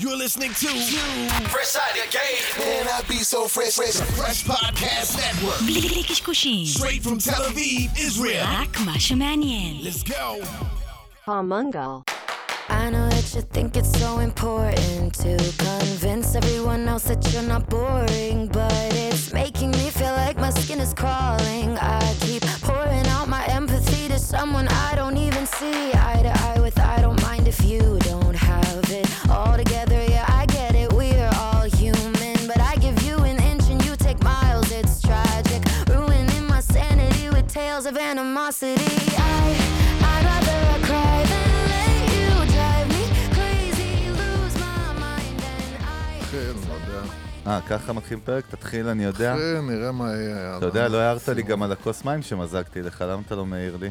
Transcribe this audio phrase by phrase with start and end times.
[0.00, 0.68] You're listening to
[1.50, 2.66] Fresh Out of the Game.
[2.66, 5.60] Man, I be so fresh, fresh, fresh podcast network.
[6.66, 8.42] Straight from Tel Aviv, Israel.
[9.84, 10.40] Let's go.
[11.26, 12.08] Palmungal.
[12.68, 17.68] I know that you think it's so important to convince everyone else that you're not
[17.68, 21.78] boring, but it's making me feel like my skin is crawling.
[21.78, 26.58] I keep pouring out my empathy to someone I don't even see eye to eye
[26.60, 26.76] with.
[26.80, 30.02] I don't mind if you don't have it all together.
[30.02, 30.92] Yeah, I get it.
[30.92, 34.72] We're all human, but I give you an inch and you take miles.
[34.72, 38.96] It's tragic, ruining my sanity with tales of animosity.
[39.16, 39.38] I,
[40.10, 43.04] I'd rather I cry than let you drive me
[43.36, 46.61] crazy, lose my mind, and I.
[47.46, 47.50] לא.
[47.50, 48.44] אה, ככה מתחיל פרק?
[48.50, 49.34] תתחיל, אני יודע.
[49.36, 50.56] כן, נראה מה יהיה.
[50.58, 53.76] אתה יודע, לא הערת לי גם על הכוס מים שמזגתי לך, למה אתה לא מעיר
[53.80, 53.90] לי?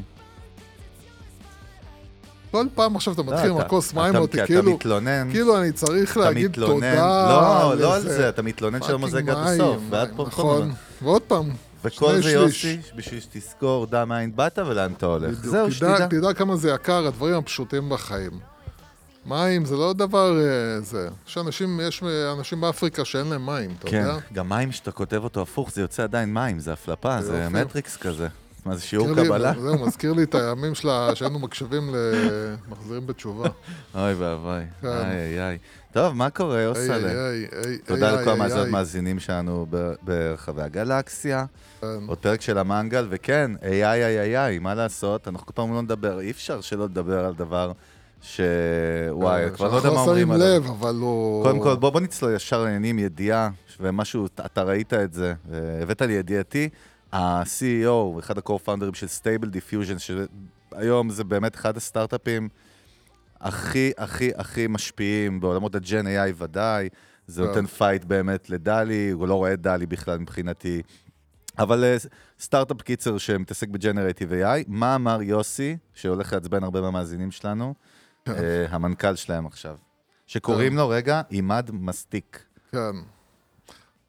[2.52, 5.28] כל פעם עכשיו אתה מתחיל עם הכוס מים אותי, כי אתה כאילו, מתלונן.
[5.32, 6.52] כאילו אני צריך להגיד.
[6.54, 6.96] תודה.
[7.30, 8.02] לא, לא על.
[8.02, 10.72] זה, אתה מתלונן שלא מוזג עד הסוף, ועד פה נכון.
[11.02, 11.50] ועוד פעם,
[11.86, 12.32] וכל זה.
[12.32, 15.32] יוסי, בשביל שתזכור, דע מאין באת ולאן אתה הולך.
[15.44, 16.08] זהו, תדע- שתדע.
[16.08, 18.32] תדע כמה זה יקר, הדברים הפשוטים בחיים.
[19.26, 21.10] מים זה לא דבר אה, זה.
[21.28, 22.04] יש אנשים, יש
[22.38, 24.18] אנשים באפריקה שאין להם מים, אתה כן, יודע?
[24.34, 27.54] גם מים שאתה כותב אותו הפוך, זה יוצא עדיין מים, זה הפלפה, זה יופי.
[27.54, 28.28] מטריקס כזה.
[28.66, 29.54] מה זה שיעור מזכיר לי- קבלה?
[29.62, 31.96] זהו, מזכיר לי את הימים שלה, שהיינו מקשיבים
[32.68, 33.50] למחזירים בתשובה.
[33.96, 34.88] אוי ואבוי, כן.
[34.88, 35.58] איי איי.
[35.94, 36.68] טוב, מה קורה, איי,
[37.86, 38.68] תודה איי, לכל המאזינות.
[38.68, 39.66] מאזינים שלנו
[40.02, 41.46] ברחבי הגלקסיה.
[41.82, 41.88] כן.
[42.08, 45.28] עוד פרק של המנגל, וכן, איי איי איי איי, מה לעשות?
[45.28, 47.72] אנחנו כל פעם לא נדבר, אי אפשר שלא לדבר על דבר
[48.22, 48.42] ש...
[49.10, 50.48] וואי, כבר לא יודע מה אומרים לא עליו.
[50.48, 51.44] לב, אבל הוא...
[51.44, 55.34] קודם כל, בוא, בוא נצלול ישר לעניינים, ידיעה, ומשהו, אתה- ראית את זה,
[55.82, 56.70] הבאת לידיעתי,
[57.12, 62.50] ה-CEO, אחד ה-co-founders של Stable Diffusion, שהיום זה באמת אחד הסטארט-אפים
[63.42, 66.90] הכי, הכי, הכי משפיעים בעולמות ה Gen AI ודאי,
[67.28, 67.48] זה כן.
[67.48, 70.82] נותן פייט באמת לדלי, הוא לא רואה דלי בכלל מבחינתי.
[71.60, 71.98] אבל אה,
[72.40, 77.91] סטארט-אפ קיצר שמתעסק ב generative AI, מה אמר יוסי, שהולך לעצבן הרבה מהמאזינים שלנו, כן.
[78.70, 79.78] המנכ"ל שלהם עכשיו,
[80.28, 82.44] שקוראים לו, רגע, עימאד מוסטאק.
[82.72, 82.96] כן.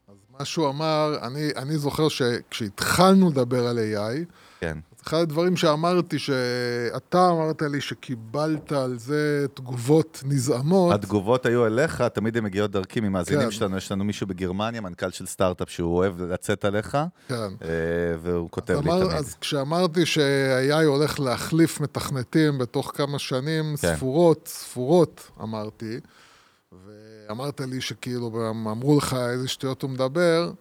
[0.08, 4.24] אז מה שהוא אמר, אני, אני זוכר שכשהתחלנו לדבר על AI,
[4.60, 4.78] כן.
[5.06, 10.94] אחד הדברים שאמרתי, שאתה אמרת לי שקיבלת על זה תגובות נזעמות.
[10.94, 13.50] התגובות היו אליך, תמיד הן מגיעות דרכי ממאזינים כן.
[13.50, 13.76] שלנו.
[13.76, 16.98] יש לנו מישהו בגרמניה, מנכ"ל של סטארט-אפ, שהוא אוהב לצאת עליך,
[17.28, 17.34] כן.
[17.34, 17.68] אה,
[18.22, 19.16] והוא כותב לי אמר, תמיד.
[19.16, 23.96] אז כשאמרתי ש-AI הולך להחליף מתכנתים בתוך כמה שנים, כן.
[23.96, 26.00] ספורות, ספורות, אמרתי,
[26.86, 30.52] ואמרת לי שכאילו, אמרו לך איזה שטויות הוא מדבר,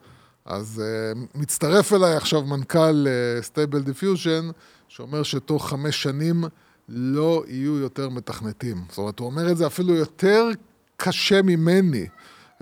[0.45, 3.07] אז uh, מצטרף אליי עכשיו מנכ"ל
[3.41, 4.49] Stable uh, Diffusion,
[4.87, 6.43] שאומר שתוך חמש שנים
[6.89, 8.77] לא יהיו יותר מתכנתים.
[8.89, 10.49] זאת אומרת, הוא אומר את זה אפילו יותר
[10.97, 12.05] קשה ממני.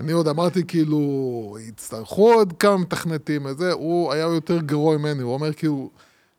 [0.00, 5.34] אני עוד אמרתי כאילו, יצטרכו עוד כמה מתכנתים וזה, הוא היה יותר גרוע ממני, הוא
[5.34, 5.90] אומר כאילו,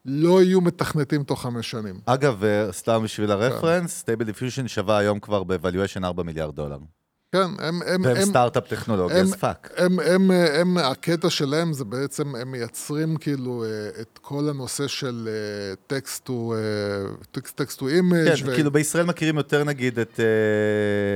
[0.05, 1.99] לא יהיו מתכנתים תוך חמש שנים.
[2.05, 6.77] אגב, אה, סתם בשביל הרפרנס, Stable Diffusion שווה היום כבר ב-valuation 4 מיליארד דולר.
[7.31, 7.81] כן, הם...
[7.85, 9.69] הם, והם הם סטארט-אפ טכנולוגי, הם- אז פאק.
[9.77, 15.29] הם, הם, הם, הקטע שלהם זה בעצם, הם מייצרים כאילו אה, את כל הנושא של
[15.87, 16.53] טקסט טו
[17.87, 20.25] אימג' כן, כאילו בישראל מכירים יותר נגיד את, אה,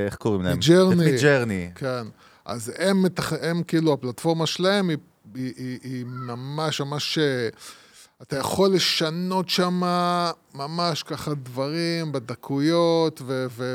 [0.06, 0.60] איך קוראים להם?
[0.60, 0.94] Midjourney.
[0.94, 1.70] את Midjourney.
[1.76, 2.04] כן,
[2.46, 3.06] אז הם.
[3.42, 4.98] הם כאילו, הפלטפורמה שלהם היא,
[5.36, 7.20] היא, היא, היא ממש ממש...
[8.28, 9.82] אתה יכול לשנות שם
[10.56, 13.22] ממש ככה דברים בדקויות,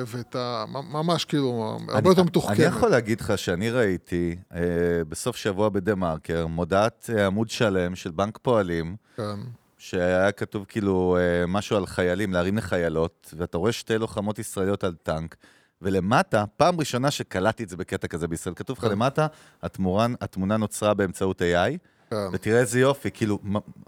[0.06, 0.64] ואת ה...
[0.92, 2.60] ממש כאילו, הרבה יותר מתוחכמת.
[2.60, 4.60] אני יכול להגיד לך שאני ראיתי אה,
[5.08, 9.38] בסוף שבוע בדה מרקר מודעת אה, עמוד שלם של בנק פועלים, כן,
[9.78, 14.94] שהיה כתוב כאילו אה, משהו על חיילים, להרים לחיילות, ואתה רואה שתי לוחמות ישראליות על
[15.02, 15.36] טנק,
[15.82, 18.90] ולמטה, פעם ראשונה שקלטתי את זה בקטע כזה בישראל, כתוב לך כן.
[18.90, 19.26] למטה,
[19.62, 21.78] התמורה, התמונה נוצרה באמצעות AI,
[22.10, 22.16] כן.
[22.32, 23.38] ותראה איזה יופי, כאילו,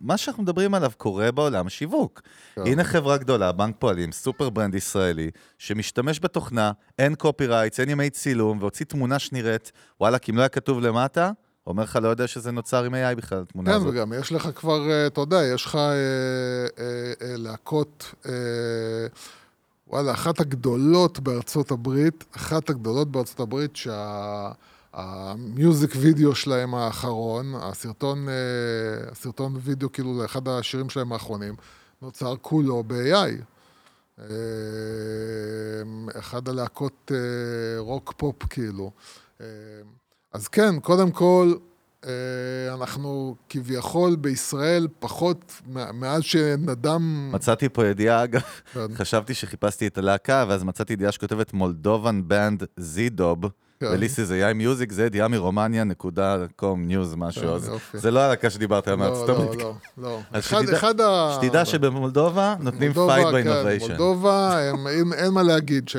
[0.01, 2.21] מה- שאנחנו מדברים עליו קורה בעולם שיווק.
[2.55, 2.63] כן.
[2.67, 8.59] הנה חברה גדולה, בנק פועלים, super brand ישראלי, שמשתמש בתוכנה, אין copyrights, אין ימי צילום,
[8.61, 11.31] והוציא תמונה שנראית, וואלה, כי אם לא היה כתוב למטה,
[11.67, 13.89] אומר לך, לא יודע שזה נוצר עם AI בכלל, התמונה כן, הזאת.
[13.89, 15.93] וגם יש לך כבר, אה, אתה יודע, יש לך אה, אה,
[17.23, 18.33] אה, להקות, אה,
[19.89, 23.77] וואלה, אחת הגדולות בארצות הברית, אחת הגדולות בארצות הברית,
[24.97, 28.35] שה music video שלהם האחרון, הסרטון, אה,
[29.11, 31.55] הסרטון וידאו, כאילו, לאחד השירים שלהם האחרונים,
[32.03, 33.43] נוצר כולו ב-AI.
[34.21, 34.27] אה,
[36.19, 38.91] אחד הלהקות אה, רוק פופ, כאילו.
[40.33, 41.55] אז כן, קודם כל,
[42.73, 45.53] אנחנו כביכול בישראל פחות,
[45.95, 47.31] מאז שנדם...
[47.33, 48.41] מצאתי פה ידיעה, אגב,
[48.73, 48.95] כן.
[48.95, 53.45] חשבתי שחיפשתי את הלהקה, ואז מצאתי ידיעה שכותבת מולדובן בנד זידוב.
[53.93, 57.61] וליסי זה יאי מיוזיק, זה ידיעה מרומניה, נקודה קום ניוז משהו,
[57.93, 57.99] כן.
[57.99, 59.61] זה לא הלהקה שדיברת עליה לא, מארצות לא, הברית.
[59.61, 60.19] לא, לא.
[60.39, 60.63] אחד,
[61.41, 63.87] שתדע- שבמולדובה נותנים פייט כן, באינוביישן.
[63.87, 65.91] מולדובה, הם, אין, מה להגיד,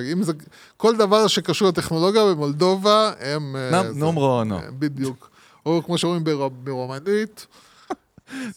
[0.77, 3.55] כל דבר שקשור לטכנולוגיה במולדובה, הם...
[3.55, 4.59] אה, נומרו אונו.
[4.79, 5.29] בדיוק.
[5.65, 7.47] או כמו שאומרים בר- ברומנית,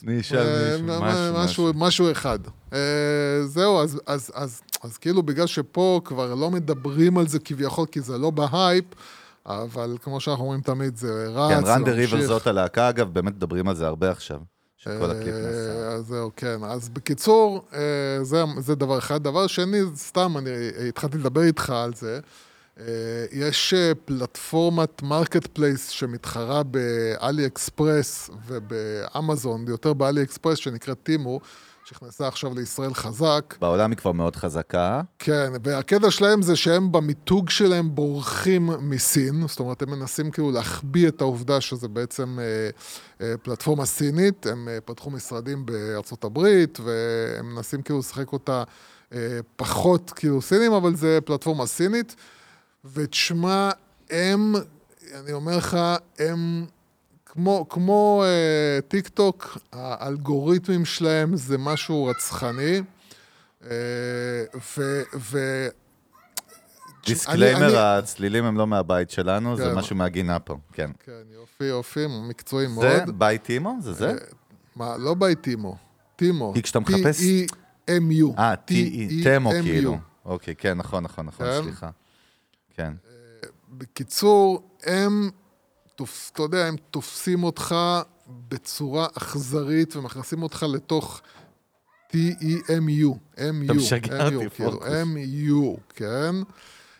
[0.02, 2.38] נשאל אה, מישהו, משהו, אחד.
[2.72, 2.78] אה,
[3.44, 8.84] זהו, אז, כאילו בגלל שפה כבר לא מדברים על זה כביכול, כי זה לא בהייפ,
[9.46, 11.92] אבל כמו שאנחנו אומרים תמיד, זה רץ, כן, רן דה.
[11.92, 14.40] ריבר זאת הלהקה, אגב, באמת מדברים על זה הרבה עכשיו,
[14.76, 15.88] שכל הקליפ אה, נעשה.
[15.88, 16.58] אז זהו, כן.
[16.64, 17.64] אז בקיצור,
[18.22, 19.22] זה, זה דבר אחד.
[19.22, 20.50] דבר שני, סתם, אני
[20.88, 22.20] התחלתי לדבר איתך על זה.
[22.80, 22.84] אה,
[23.32, 31.40] יש אה, פלטפורמת מרקט פלייס שמתחרה באלי אקספרס ובאמזון, יותר באלי אקספרס, שנקראת טימו,
[31.84, 33.54] שנכנסה עכשיו לישראל חזק.
[33.60, 35.00] בעולם היא כבר מאוד חזקה.
[35.18, 41.08] כן, והקטע שלהם זה שהם במיתוג שלהם בורחים מסין, זאת אומרת, הם מנסים כאילו להחביא
[41.08, 42.70] את העובדה שזה בעצם אה,
[43.20, 48.62] אה, פלטפורמה סינית, הם אה, פתחו משרדים בארצות הברית, והם מנסים כאילו לשחק אותה
[49.12, 49.18] אה,
[49.56, 52.16] פחות כאילו סינים, אבל זה פלטפורמה סינית,
[52.92, 53.70] ותשמע,
[54.10, 54.54] הם,
[55.24, 55.76] אני אומר לך,
[56.18, 56.66] הם...
[57.26, 62.82] כמו, כמו אה, טיק טוק, האלגוריתמים שלהם זה משהו רצחני.
[63.64, 63.70] אה,
[64.78, 65.02] ו...
[65.18, 65.38] ו...
[65.68, 69.74] אני- disclaimer, הצלילים הם לא מהבית שלנו, זה כן.
[69.74, 70.90] משהו מהגינה פה, כן.
[71.04, 73.18] כן, יופי, יופי, מקצועי זה מאוד.
[73.18, 73.76] buy Temu?
[73.80, 74.08] זה זה?
[74.10, 74.14] אה,
[74.76, 75.76] מה, לא buy Temu,
[76.16, 76.52] Temu.
[76.54, 78.38] כי כשאתה מחפש- T-E-M-U.
[78.38, 79.62] אה, T-E, Temu T-E-M-U.
[79.62, 79.98] כאילו.
[80.24, 81.62] אוקיי, כן, נכון, נכון, נכון, כן.
[81.62, 81.90] סליחה.
[82.76, 82.92] כן.
[83.70, 85.30] בקיצור, הם,
[85.96, 86.30] תופ...
[86.34, 87.74] אתה יודע, הם תופסים אותך
[88.48, 91.20] בצורה אכזרית ומכניסים אותך לתוך
[92.12, 93.14] T-E-M-U.
[93.36, 93.64] M-U.
[93.64, 94.88] אתה משגע אותי, כאילו, פוקוס.
[94.88, 96.34] M-U, כן?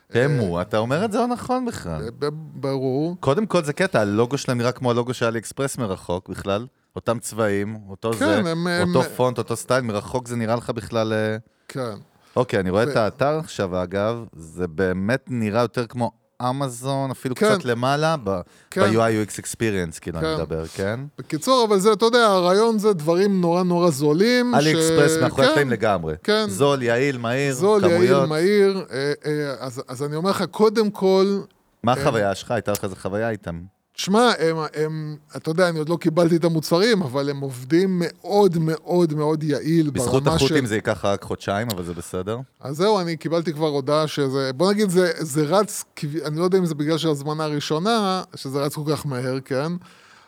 [0.08, 2.11] תמו, אתה אומר את זה לא נכון בכלל.
[2.19, 2.28] ב-
[2.61, 3.17] ברור.
[3.20, 6.67] קודם כל זה קטע, הלוגו שלהם נראה כמו הלוגו של אלי אקספרס מרחוק בכלל.
[6.96, 10.70] אותם צבעים, אותו כן, זה, הם- אותו הם- פונט, אותו סטייל, מרחוק זה נראה לך
[10.70, 11.12] בכלל...
[11.12, 11.37] אה,
[11.69, 11.94] כן.
[12.37, 16.11] אוקיי, אני רואה את האתר עכשיו, אגב, זה באמת נראה יותר כמו
[16.43, 17.49] אמזון, אפילו כן.
[17.55, 18.41] קצת למעלה, ב-
[18.71, 18.81] כן.
[18.81, 18.97] ב-UI
[19.29, 20.35] UX experience, כאילו, אני כן.
[20.35, 21.00] מדבר, כן?
[21.19, 24.55] בקיצור, אבל זה, אתה יודע, הרעיון זה דברים נורא נורא זולים.
[24.55, 26.15] אלי ש- אקספרס מאחורי כן, הקלעים לגמרי.
[26.23, 26.44] כן.
[26.49, 28.29] זול, יעיל, מהיר, זול, יעיל, כמויות.
[28.29, 28.85] מהיר.
[28.93, 31.41] אה, אה, אז, אז אני אומר לך, קודם כל,
[31.83, 32.50] מה החוויה שלך?
[32.50, 33.61] הייתה לך איזה חוויה איתם?
[33.97, 38.59] שמע, הם, הם, אתה יודע, אני עוד לא קיבלתי את המוצרים, אבל הם עובדים מאוד
[38.59, 40.67] מאוד מאוד יעיל בזכות ברמה החות'ים של...
[40.67, 42.39] זה ייקח רק חודשיים, אבל זה בסדר.
[42.61, 44.51] אז זהו, אני קיבלתי כבר הודעה שזה...
[44.57, 45.85] בוא נגיד, זה, זה רץ,
[46.25, 49.73] אני לא יודע אם זה בגלל שהזמנה הראשונה, שזה רץ כל כך מהר, כן?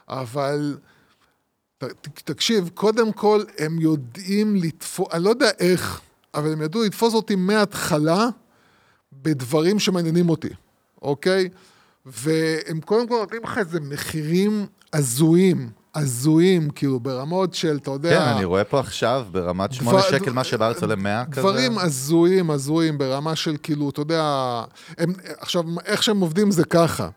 [0.09, 0.77] אבל...
[1.79, 1.85] ת-
[2.25, 5.09] תקשיב, קודם כל, הם יודעים לתפוס...
[5.13, 6.01] אני לא יודע איך,
[6.35, 8.27] אבל הם ידעו לתפוס אותי מההתחלה
[9.13, 10.49] בדברים שמעניינים אותי,
[11.03, 11.49] אוקיי?
[12.07, 18.11] והם קודם כל נותנים לך איזה מחירים הזויים, הזויים, כאילו, ברמות של, אתה יודע...
[18.11, 21.41] כן, אני רואה פה עכשיו ברמת שמונה דבר- שקל, מה שבארץ עולה 100 כזה.
[21.41, 24.23] דברים הזויים, הזויים, ברמה של כאילו, אתה יודע,
[24.99, 27.09] הם, עכשיו, איך שהם עובדים זה ככה.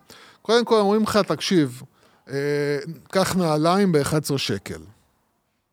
[0.42, 1.82] קודם כל, אומרים לך, תקשיב,
[2.30, 2.34] אה,
[3.10, 4.80] קח נעליים ב-11 שקל,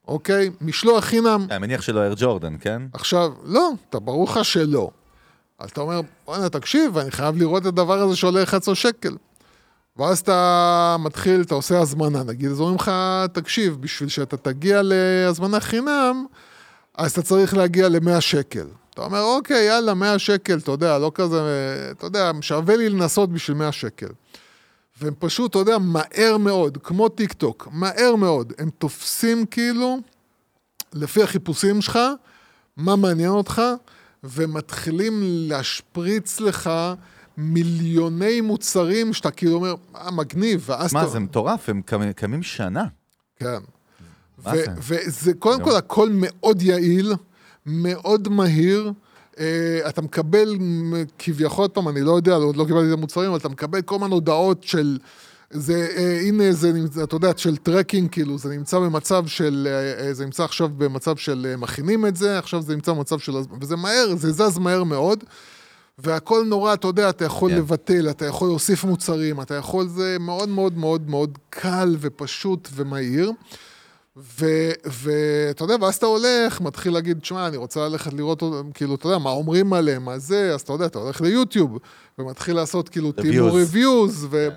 [0.08, 0.50] אוקיי?
[0.62, 1.48] משלוח חינם.
[1.52, 2.82] אני מניח שלא אר ג'ורדן, כן?
[2.94, 4.90] עכשיו, לא, אתה ברור לך שלא.
[5.60, 9.16] אז אתה אומר, בוא'נה, תקשיב, אני חייב לראות את הדבר הזה שעולה 11 שקל.
[9.98, 12.92] ואז אתה מתחיל, אתה עושה הזמנה, נגיד, אז אומרים לך,
[13.34, 16.26] תקשיב, בשביל שאתה תגיע להזמנה חינם,
[16.98, 18.68] אז אתה צריך להגיע ל-100 שקל.
[18.94, 21.42] אתה אומר, אוקיי, יאללה, 100 שקל, אתה יודע, לא כזה,
[21.92, 24.08] אתה יודע, שווה לי לנסות בשביל 100 שקל.
[25.02, 29.98] והם פשוט, אתה יודע, מהר מאוד, כמו טיק טוק, מהר מאוד, הם תופסים כאילו,
[30.94, 32.00] לפי החיפושים שלך,
[32.78, 33.62] מה מעניין אותך,
[34.24, 36.70] ומתחילים להשפריץ לך
[37.38, 41.10] מיליוני מוצרים שאתה כאילו אומר, אה, מגניב, ואז מה, אתה...
[41.10, 41.82] זה מטורף, הם
[42.16, 42.84] קמים- שנה.
[43.36, 43.60] כן.
[44.78, 45.64] וזה קודם.
[45.64, 47.14] כל הכל מאוד יעיל,
[47.66, 48.92] מאוד מהיר.
[49.40, 50.58] אה, אתה מקבל
[51.20, 54.00] כביכול, עוד פעם, אני לא יודע, עוד לא קיבלתי את המוצרים, אבל אתה מקבל כל
[54.00, 54.98] מיני הודעות של...
[55.54, 60.06] זה, אה, הנה, זה נמצא, אתה יודע, של tracking, כאילו, זה נמצא במצב של, אה,
[60.06, 63.76] אה, זה נמצא עכשיו במצב של מכינים את זה, עכשיו זה נמצא במצב של, וזה
[63.76, 65.24] מהר, זה זז מהר מאוד,
[65.98, 67.58] והכל נורא, אתה יודע, אתה יכול כן.
[67.58, 73.32] לבטל, אתה יכול להוסיף מוצרים, אתה יכול, זה מאוד מאוד מאוד מאוד קל ופשוט ומהיר.
[74.86, 79.18] ואתה יודע, ואז אתה הולך, מתחיל להגיד, שמע, אני רוצה ללכת לראות, כאילו, אתה יודע,
[79.18, 81.78] מה אומרים עליהם, מה זה, אז אתה יודע, אתה הולך ליוטיוב,
[82.20, 83.54] ומתחיל לעשות כאילו טימו.
[83.54, 84.48] ריוויוז, ו...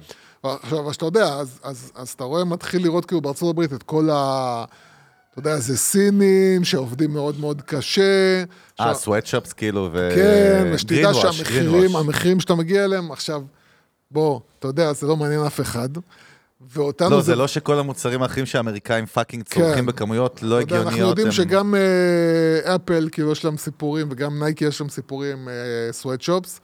[0.43, 3.83] עכשיו, אז אתה יודע, אז, אז, אז אתה רואה, מתחיל לראות כאילו בארצות הברית את
[3.83, 4.65] כל ה...
[5.33, 8.45] אתה יודע, זה סינים שעובדים מאוד מאוד קשה.
[8.81, 10.11] אה, סוואטשופס כאילו, ו...
[10.15, 11.97] כן, ושתדע שהמחירים.
[11.97, 13.43] המחירים שאתה מגיע אליהם, עכשיו,
[14.11, 15.89] בוא, אתה יודע, זה לא מעניין אף אחד.
[16.71, 19.87] ואותנו לא, זה לא שכל המוצרים האחרים שהאמריקאים fucking צורכים כן.
[19.87, 20.87] בכמויות לא יודע, הגיוניות.
[20.93, 25.49] אנחנו יודעים הם- שגם אה, אפל, כאילו, יש להם סיפורים, וגם נייקי יש להם סיפורים,
[25.93, 26.61] sweatshops.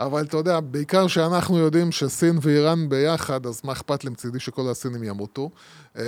[0.00, 4.70] אבל אתה יודע, בעיקר שאנחנו יודעים שסין ואיראן ביחד, אז מה אכפת לי מצידי שכל
[4.70, 5.50] הסינים ימותו?
[5.98, 6.02] אה,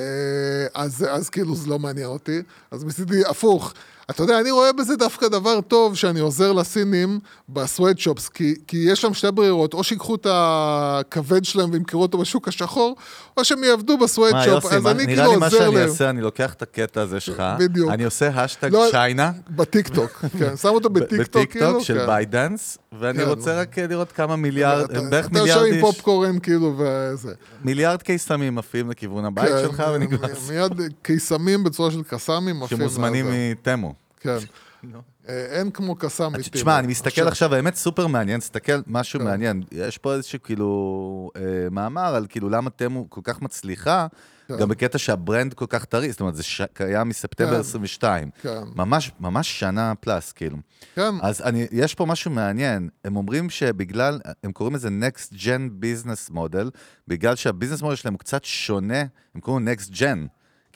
[0.75, 2.43] אז, אז כאילו זה לא מעניין אותי.
[2.71, 3.73] אז מצידי הפוך.
[4.11, 8.77] אתה יודע, אני רואה בזה דווקא דבר טוב שאני עוזר לסינים ב sweatshops, כי, כי
[8.77, 12.97] יש שם שתי ברירות, או שיקחו את הכבד שלהם וימכרו אותו בשוק השחור,
[13.37, 14.65] או שהם יעבדו בסוואטשופ.
[14.73, 15.89] אז מה- אני נראה כאילו לי מה עוזר שאני להם.
[15.89, 17.91] אעשה, אני לוקח את הקטע הזה שלך, בדיוק.
[17.91, 21.19] אני עושה השטג לא, צ'יינה, בטיקטוק, כן, שם אותו בטיקטוק,
[21.51, 22.07] כאילו, בטיקטוק של כן.
[22.07, 23.25] ביידנס, ואני כן.
[23.29, 26.75] רוצה רק לראות כמה מיליארד, אתה- הם בערך אתה מיליארד יושב עם איש, פופקורן, כאילו,
[26.79, 27.33] וזה.
[27.65, 30.19] מיליארד קיסמים עפים לכיוון הבית כן, שלך, ונגמר.
[30.29, 32.63] מ- מיד קיסמים בצורה של קסאמים.
[32.67, 33.27] שמוזמנים.
[33.53, 33.95] מתמו.
[34.21, 34.37] כן.
[35.29, 36.43] אה, אין כמו קסאם מטבע.
[36.53, 39.25] תשמע, אני מסתכל עכשיו- האמת סופר מעניין, תסתכל, משהו כן.
[39.27, 39.63] מעניין.
[39.73, 44.07] יש פה איזשהו כאילו אה, מאמר על כאילו למה Temu כל כך מצליחה.
[44.59, 47.61] גם בקטע שה brand כל כך טרי, זאת אומרת, זה ש- קיים מספטמבר כן.
[47.61, 48.31] 22.
[48.43, 50.57] כן, ממש, ממש שנה פלאס, כאילו.
[50.95, 55.83] כן, אז אני, יש פה משהו מעניין, הם אומרים שבגלל, הם קוראים לזה Next Gen
[55.83, 56.71] Business Model,
[57.09, 59.01] בגלל שה business model שלהם הוא קצת שונה,
[59.35, 60.27] הם קוראים Next Gen,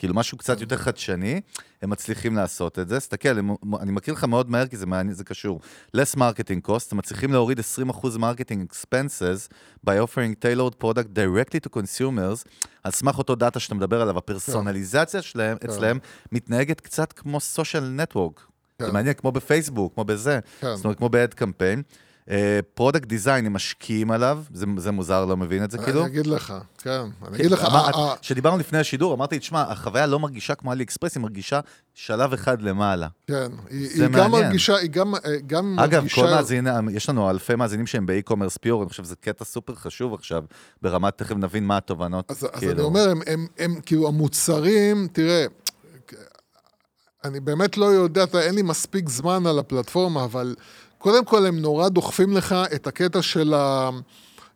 [0.01, 1.41] כאילו משהו קצת יותר חדשני,
[1.83, 2.99] הם מצליחים לעשות את זה.
[2.99, 5.61] תסתכל, הם, אני מכיר לך מאוד מהר כי זה מעניין, זה קשור.
[5.97, 9.53] less marketing cost, הם מצליחים להוריד 20% marketing expenses
[9.87, 12.49] by offering tailored product directly to consumers,
[12.85, 15.99] על סמך אותו data שאתה מדבר עליו, הפרסונליזציה שלהם, אצלהם,
[16.33, 18.41] מתנהגת קצת כמו social network.
[18.79, 18.93] זה כן.
[18.93, 20.41] מעניין, כמו בפייסבוק, כמו בזה.
[20.61, 20.77] כן.
[20.77, 21.83] זאת אומרת, כמו ב-ad campaign.
[22.75, 26.01] product design, הם משקיעים עליו, זה, זה מוזר, לא מבין את זה, כאילו.
[26.01, 30.07] אני אגיד לך, כן, אני אגיד לך, אה, אה, כשדיברנו לפני השידור, אמרתי, תשמע, החוויה
[30.07, 31.61] לא מרגישה כמו אלי אקספרס, היא מרגישה
[31.95, 33.09] שלב אחד למעלה.
[33.27, 34.31] כן, היא היא גם.
[34.31, 36.17] מרגישה, היא גם אה, גם אגב, מרגישה...
[36.17, 40.15] כל מאזין, יש לנו אלפי מאזינים שהם באי-קומרס פיור, אני חושב שזה קטע סופר חשוב
[40.15, 40.45] עכשיו,
[40.83, 42.31] ברמת, תכף נבין מה התובנות.
[42.31, 42.73] אז, אז כאילו.
[42.73, 45.47] אני אומר, הם, הם, הם כאילו המוצרים, תראה,
[47.25, 50.55] אני באמת לא יודע, אין לי מספיק זמן על הפלטפורמה, אבל
[51.01, 53.91] קודם כל הם נורא דוחפים לך את הקטע של ה-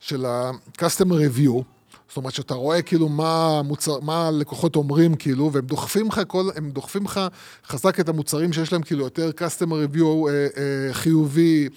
[0.00, 1.62] של ה-custom review.
[2.08, 6.48] זאת אומרת שאתה רואה כאילו מה, המוצר, מה הלקוחות אומרים כאילו, והם דוחפים לך כל,
[6.56, 7.20] הם דוחפים לך
[7.66, 11.68] חזק את המוצרים שיש להם כאילו יותר customer review אה, אה, חיובי,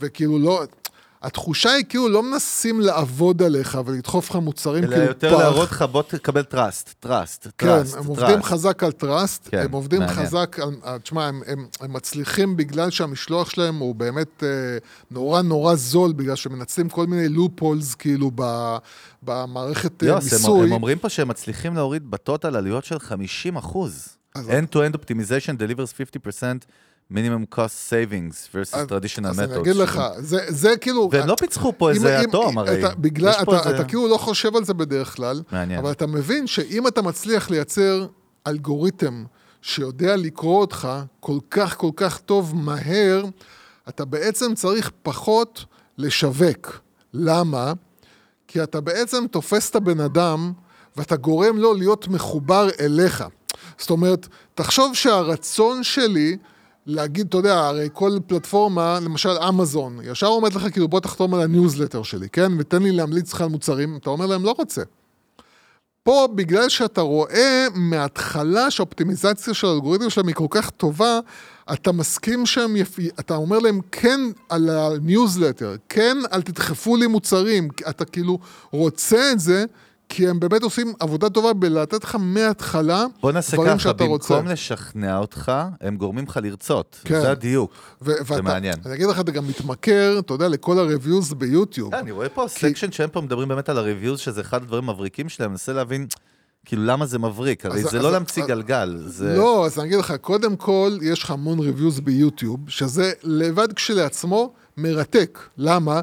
[0.00, 0.62] וכאילו לא,
[1.22, 5.38] התחושה היא כאילו לא מנסים לעבוד עליך ולדחוף לך מוצרים אלא כאילו יותר פח.
[5.38, 8.42] להראות לך, בוא תקבל trust, trust, כן, trust, הם עובדים.
[8.42, 10.26] חזק על trust, כן, הם עובדים מעניין.
[10.26, 10.98] חזק על...
[10.98, 14.48] תשמע, הם, הם, הם מצליחים בגלל שהמשלוח שלהם הוא באמת אה,
[15.10, 18.76] נורא נורא זול, בגלל שמנצלים כל מיני loopholes כאילו ב,
[19.22, 20.66] במערכת אה, יוס, הם, מיסוי.
[20.66, 24.08] הם אומרים פה שהם מצליחים להוריד בטוטל עלויות של 50 אחוז.
[24.38, 25.92] End-to-end optimization delivers
[26.36, 26.42] 50%
[27.14, 29.56] minimum cost savings versus אז- traditional אז אני.
[29.60, 31.08] אגיד לך, זה, זה כאילו...
[31.12, 32.78] והם לא פיצחו פה איזה אטום הרי.
[32.86, 35.78] אתה, בגלל, אתה, איזה- אתה כאילו לא חושב על זה בדרך כלל, מעניין.
[35.80, 38.06] אבל אתה מבין שאם אתה מצליח לייצר
[38.46, 39.24] אלגוריתם
[39.62, 40.88] שיודע לקרוא אותך
[41.20, 43.24] כל כך כל כך טוב מהר,
[43.88, 45.64] אתה בעצם צריך פחות
[45.98, 46.80] לשווק.
[47.14, 47.72] למה?
[48.48, 50.52] כי אתה בעצם תופס את הבן אדם
[50.96, 53.24] ואתה גורם לו להיות מחובר אליך.
[53.78, 56.36] זאת אומרת, תחשוב שהרצון שלי
[56.86, 61.40] להגיד, אתה יודע, הרי כל פלטפורמה, למשל אמזון, ישר אומרת לך, כאילו, בוא תחתום על
[61.40, 62.52] הניוזלטר שלי, כן?
[62.58, 64.82] ותן לי להמליץ לך על מוצרים, אתה אומר להם, לא רוצה.
[66.04, 71.20] פה, בגלל שאתה רואה מההתחלה שהאופטימיזציה של האלגוריתם שלהם היא כל כך טובה,
[71.72, 72.98] אתה מסכים שהם, יפ...
[73.20, 78.38] אתה אומר להם כן על הניוזלטר, כן אל תדחפו לי מוצרים, אתה כאילו
[78.70, 79.64] רוצה את זה,
[80.14, 84.34] כי הם באמת עושים עבודה טובה בלתת לך מההתחלה בוא נעשה דברים ככה, שאתה רוצה.
[84.34, 87.00] במקום לשכנע אותך, הם גורמים לך לרצות.
[87.04, 87.20] כן.
[87.20, 87.72] זה הדיוק.
[88.02, 88.74] ו- ואתה, מעניין.
[88.86, 91.94] אני אגיד לך, אתה גם מתמכר, אתה יודע, לכל ה-reviews ביוטיוב.
[91.94, 95.28] אני רואה פה section שהם פה מדברים באמת על ה reviews, שזה אחד הדברים המבריקים
[95.28, 96.06] שלהם, אני מנסה להבין,
[96.64, 97.66] כאילו, למה זה מבריק?
[97.66, 99.34] הרי אז- זה אז- לא להמציא גלגל, זה...
[99.36, 104.52] לא, אז אני אגיד לך, קודם כל, יש לך המון reviews ביוטיוב, שזה לבד כשלעצמו
[104.76, 105.38] מרתק.
[105.58, 106.00] למה?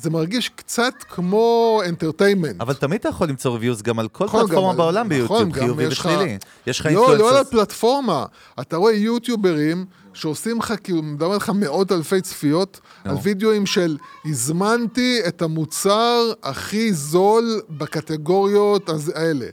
[0.00, 2.56] זה מרגיש קצת כמו entertainment.
[2.60, 5.52] אבל תמיד אתה יכול למצוא ריוויוז גם על כל נכון, פלטפורמה גם- בעולם נכון, ביוטיוב,
[5.52, 6.38] חיובי לך- ושלילי.
[6.66, 7.36] יש לך לא, לא על.
[7.36, 8.24] הפלטפורמה.
[8.60, 12.80] אתה רואה יוטיוברים שעושים לך, כאילו, מדבר איתך מאות אלפי צפיות.
[13.04, 19.46] על וידאוים של הזמנתי את המוצר הכי זול בקטגוריות האלה.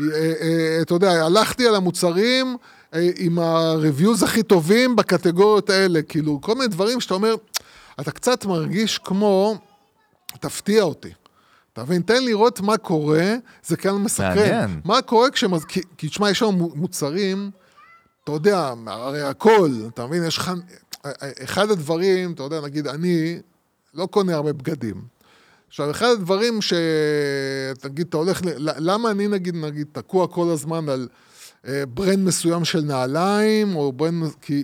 [0.00, 0.06] אה,
[0.40, 2.56] אה, אתה יודע, הלכתי על המוצרים
[2.94, 7.34] אה, עם ה-reviews הכי טובים בקטגוריות האלה, כאילו, כל מיני דברים שאתה אומר,
[8.00, 9.54] אתה קצת מרגיש כמו,
[10.40, 11.12] תפתיע אותי.
[11.72, 12.02] אתה מבין?
[12.02, 13.34] תן לראות מה קורה,
[13.66, 14.36] זה כאן מסקרן.
[14.36, 14.80] מעניין.
[14.84, 15.64] מה קורה כשמז...
[15.64, 17.50] כי, כי תשמע, יש לנו מוצרים,
[18.24, 20.24] אתה יודע, הרי הכל, אתה מבין?
[20.24, 20.50] יש לך...
[21.42, 23.40] אחד הדברים, אתה יודע, נגיד, אני
[23.94, 25.02] לא קונה הרבה בגדים.
[25.68, 26.72] עכשיו, אחד הדברים ש...
[27.80, 28.40] תגיד, אתה הולך...
[28.44, 28.70] ל...
[28.90, 31.08] למה אני, נגיד, נגיד, תקוע כל הזמן על
[31.66, 34.30] אה, brand מסוים של נעליים, או brand...
[34.40, 34.62] כי...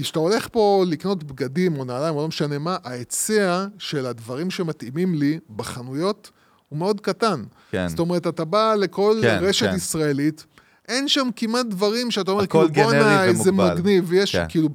[0.00, 4.50] כי כשאתה הולך פה לקנות בגדים או נעליים או לא משנה מה, ההיצע של הדברים
[4.50, 6.30] שמתאימים לי בחנויות
[6.68, 7.44] הוא מאוד קטן.
[7.70, 7.88] כן.
[7.88, 9.74] זאת אומרת, אתה בא לכל כן, רשת כן.
[9.74, 10.46] ישראלית,
[10.88, 14.44] אין שם כמעט דברים שאתה אומר, כאילו, בואנה, איזה ומוגבל." מגניב, ויש כן.
[14.48, 14.68] כאילו...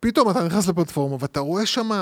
[0.00, 1.92] פתאום אתה נכנס לפלטפורמה ואתה רואה שם,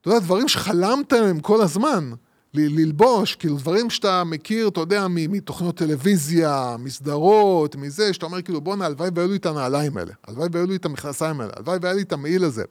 [0.00, 2.10] אתה יודע, דברים שחלמת עליהם כל הזמן.
[2.54, 8.86] ללבוש, כאילו דברים שאתה מכיר, אתה יודע, מתוכניות טלוויזיה, מסדרות, מזה, שאתה אומר, כאילו, בואנה,
[8.86, 12.02] הלוואי והיו לי את הנעליים האלה, הלוואי והיו לי את המכנסיים האלה, הלוואי והיה לי
[12.02, 12.64] את המעיל הזה.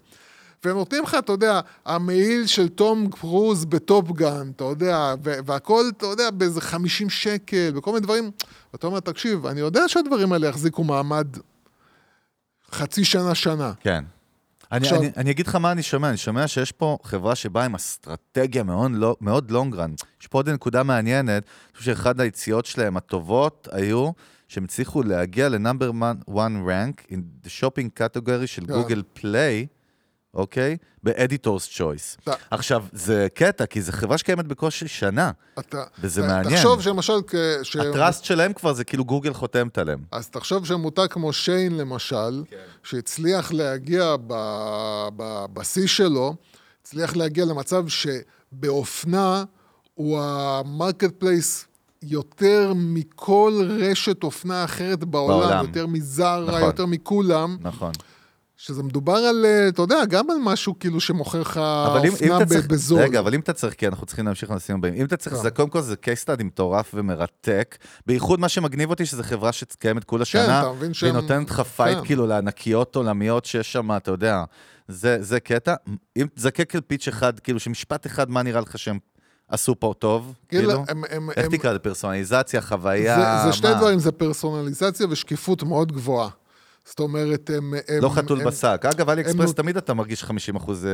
[0.64, 6.32] והם נותנים לך, אתה יודע, המעיל של תום קרוז בטופגן, אתה יודע, והכל, אתה יודע,
[6.32, 8.32] באיזה 50 שקל, וכל מיני דברים.
[8.74, 11.28] ואתה אומר, תקשיב, אני יודע שהדברים האלה יחזיקו מעמד
[12.72, 13.72] חצי שנה, שנה.
[13.80, 14.04] כן.
[14.72, 17.66] אני, עכשיו- אני, אני אגיד לך מה אני שומע, אני שומע שיש פה חברה שבאה
[17.66, 20.06] עם אסטרטגיה מאוד, לא, מאוד run.
[20.22, 24.12] יש פה עוד נקודה מעניינת, אני חושב שאחד היציאות שלהם הטובות היו
[24.48, 28.74] שהם הצליחו להגיע לנאמבר 1 rank in the shopping category של כן.
[28.74, 29.68] גוגל פליי,
[30.34, 30.78] אוקיי?
[31.78, 32.22] Choice.
[32.24, 35.32] אתה- עכשיו, זה קטע, כי זו חברה שקיימת בקושי שנה.
[35.60, 36.56] אתה, וזה מעניין.
[36.56, 37.14] תחשוב שלמשל,
[37.64, 37.76] ש...
[37.76, 40.00] הטראסט שלהם כבר זה כאילו גוגל חותמת עליהם.
[40.12, 42.58] אז תחשוב שמותג כמו שיין למשל, כן.
[42.84, 44.16] שהצליח להגיע
[45.54, 46.36] בשיא שלו,
[46.82, 49.44] הצליח להגיע למצב שבאופנה
[49.96, 51.66] הוא ה marketplace
[52.04, 55.66] יותר מכל רשת אופנה אחרת בעולם, בעולם.
[55.66, 56.62] יותר מזרה, נכון.
[56.62, 57.92] יותר מכולם, נכון.
[58.62, 62.32] שזה מדובר על, אה, אתה יודע, גם על משהו כאילו שמוכר לך אבל אם, אם
[62.32, 63.02] אופנה בזול.
[63.02, 65.42] רגע, אבל אם אתה צריך, כי אנחנו צריכים להמשיך לנושאים הבאים, אם אתה צריך, כן.
[65.42, 70.04] זה קודם כל זה case study מטורף ומרתק, בייחוד מה שמגניב אותי שזו חברה שקיימת
[70.04, 72.06] כולה שנה, מבין והיא נותנת לך fight כן.
[72.06, 74.44] כאילו לענקיות עולמיות שיש שם, אתה יודע,
[74.88, 75.76] זה, זה קטע.
[76.18, 79.00] אם תזקק על pitch אחד, כאילו שמשפט אחד, מה נראה לך שהם
[79.48, 80.84] עשו פה טוב, כאילו, כאילו?
[80.88, 81.80] הם- הם- איך תקרא לזה?
[81.80, 83.76] פרסונליזציה, חוויה, זה, זה שני מה?
[83.78, 86.30] דברים, זה פרסונליזציה ושקיפות מאוד גבוהה.
[86.90, 87.74] זאת אומרת, הם...
[87.88, 88.86] הם לא חתול הם, בשק.
[88.94, 90.88] אגב, אלי אקספרס תמיד אתה מרגיש 50 אחוז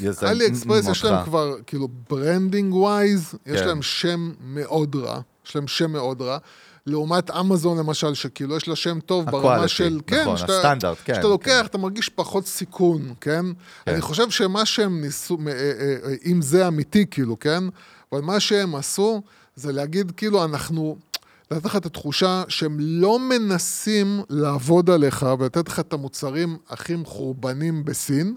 [0.00, 0.26] יזם.
[0.26, 1.24] אלי אקספרס יש להם.
[1.24, 3.66] כבר, כאילו, branding wise, יש כן.
[3.66, 5.20] להם שם מאוד רע.
[5.46, 6.38] יש להם שם מאוד רע.
[6.86, 10.00] לעומת אמזון למשל, שכאילו יש לה שם טוב ברמה הקואליטי, של...
[10.06, 11.64] כן, נכון, שאתה- הסטנדרט, כן, שאתה לוקח, כן.
[11.66, 13.44] אתה מרגיש פחות סיכון, כן?
[13.84, 13.92] כן.
[13.92, 17.64] אני חושב שמה שהם ניסו, אה, אה, אה, אם זה אמיתי, כאילו, כן?
[18.12, 19.22] אבל מה שהם עשו,
[19.56, 20.96] זה להגיד, כאילו, אנחנו...
[21.50, 27.84] לתת לך את התחושה שהם לא מנסים לעבוד עליך ולתת לך את המוצרים הכי מחורבנים
[27.84, 28.34] בסין,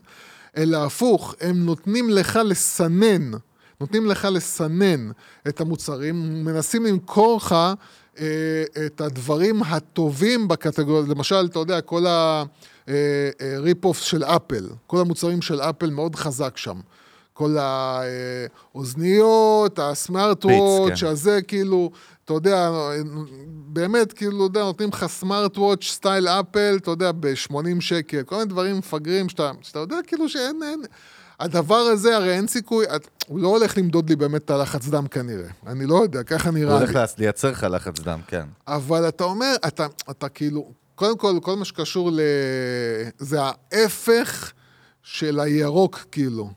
[0.58, 3.32] אלא הפוך, הם נותנים לך לסנן,
[3.82, 5.12] נותנים לך לסנן
[5.48, 7.56] את המוצרים, מנסים למכור לך
[8.20, 12.06] אה, את הדברים הטובים בקטגוריה, למשל, אתה יודע, כל
[12.88, 16.80] ה rip-off של אפל, כל המוצרים של אפל מאוד חזק שם.
[17.34, 17.58] כל
[18.74, 21.08] האוזניות, ה smart watch, כן.
[21.08, 21.92] הזה כאילו,
[22.26, 22.72] אתה יודע,
[23.68, 28.36] באמת, כאילו, אתה יודע, נותנים לך smart watch style אפל, אתה יודע, ב-80 שקל, כל
[28.36, 30.82] מיני דברים מפגרים שאתה, שאתה יודע כאילו שאין, אין,
[31.40, 35.08] הדבר הזה, הרי אין סיכוי, את, הוא לא הולך למדוד לי באמת את הלחץ דם
[35.08, 36.80] כנראה, אני לא יודע, ככה הוא נראה לי.
[36.80, 38.46] הולך לה- לייצר לך לחץ דם, כן.
[38.68, 42.20] אבל אתה אומר, אתה, אתה כאילו, קודם כל, כל מה שקשור ל...
[43.18, 44.52] זה ההפך
[45.04, 46.50] של הירוק, כאילו,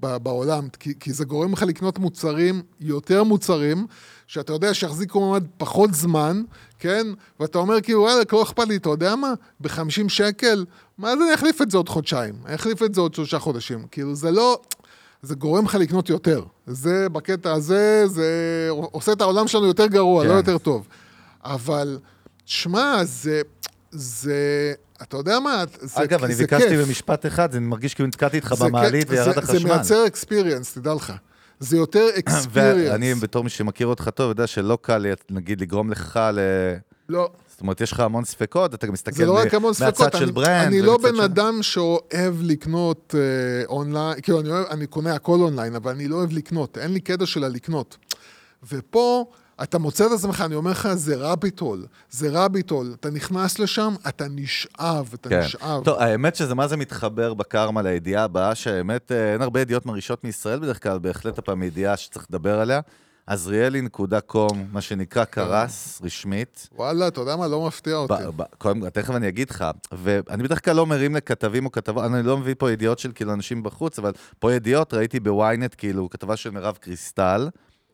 [0.00, 3.86] בעולם, כי, כי זה גורם לך לקנות מוצרים, יותר מוצרים,
[4.26, 6.42] שאתה יודע שיחזיקו מעמד פחות זמן,
[6.78, 7.06] כן?
[7.40, 9.32] ואתה אומר כאילו, וואלה, לא אכפת לי, אתה יודע מה?
[9.60, 10.64] ב-50 שקל,
[10.98, 13.86] מה זה, אני אחליף את זה עוד חודשיים, אני אחליף את זה עוד שלושה חודשים.
[13.90, 14.60] כאילו, זה לא...
[15.22, 16.44] זה גורם לך לקנות יותר.
[16.66, 18.28] זה, בקטע הזה, זה
[18.70, 20.28] עושה את העולם שלנו יותר גרוע, כן.
[20.28, 20.86] לא יותר טוב.
[21.44, 21.98] אבל,
[22.44, 23.42] שמע, זה,
[23.90, 26.86] זה, אתה יודע מה, זה, אגב, אני זה ביקשתי כיף.
[26.86, 29.58] במשפט אחד, זה מרגיש כאילו נתקעתי איתך במעלית וירד החשמל.
[29.58, 31.12] זה מייצר אקספיריאנס, תדע לך.
[31.60, 32.88] זה יותר אקספיריאנס.
[32.92, 36.38] ואני, בתור מי שמכיר אותך טוב, יודע שלא קל, נגיד, לגרום לך ל...
[37.08, 40.00] לא, זאת אומרת, יש לך המון ספקות, אתה גם מסתכל זה לא רק המון ספקות.
[40.00, 40.66] מהצד של אני, brand.
[40.66, 45.40] אני לא בן של- אדם שאוהב לקנות אה, אונליין, כאילו, אני, אוהב, אני קונה הכל
[45.40, 47.96] אונליין, אבל אני לא אוהב לקנות, אין לי קטע של הלקנות.
[48.72, 49.26] ופה...
[49.62, 52.94] אתה מוצא את עצמך, אני אומר לך, זה rabbit hole, זה rabbit hole.
[53.00, 55.40] אתה נכנס לשם, אתה נשאב, אתה כן.
[55.40, 55.84] נשאב.
[55.84, 60.24] טוב, האמת שזה מה זה מתחבר בקרמה לידיעה הבאה, שהאמת אה, אין הרבה ידיעות מרעישות
[60.24, 62.80] מישראל בדרך כלל, בהחלט הפעם ידיעה שצריך לדבר עליה.
[63.26, 66.68] עזריאלי.קום, מה שנקרא קרס, רשמית.
[66.72, 67.48] וואלה, אתה יודע מה?
[67.48, 68.14] לא מפתיע אותי.
[68.58, 72.38] קודם, תכף אני אגיד לך, ואני בדרך כלל לא מרים לכתבים או כתבות, אני לא
[72.38, 76.50] מביא פה ידיעות של כאילו אנשים בחוץ, אבל פה ידיעות, ראיתי בוויינט כאילו כתבה של
[76.50, 77.48] מירב קריסטל,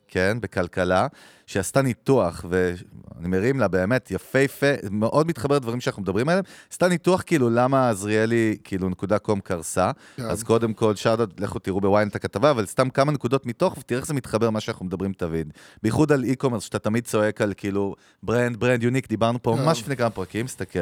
[0.08, 1.06] כן, בכלכלה,
[1.52, 7.22] שעשתה ניתוח, ואני מרים לה באמת יפהפה, מאוד מתחבר לדברים שאנחנו מדברים עליהם, עשתה ניתוח
[7.26, 9.90] כאילו למה עזריאלי, כאילו נקודה קום קרסה.
[10.16, 10.22] כן.
[10.22, 13.98] אז קודם כל, שאלות, לכו תראו בוויין את הכתבה, אבל סתם כמה נקודות מתוך, ותראה
[13.98, 15.52] איך זה מתחבר מה שאנחנו מדברים תמיד.
[15.82, 19.64] בייחוד על e-commerce, שאתה תמיד צועק על כאילו brand, brand unique, דיברנו פה כן.
[19.64, 20.78] ממש לפני כמה פרקים, סתכל.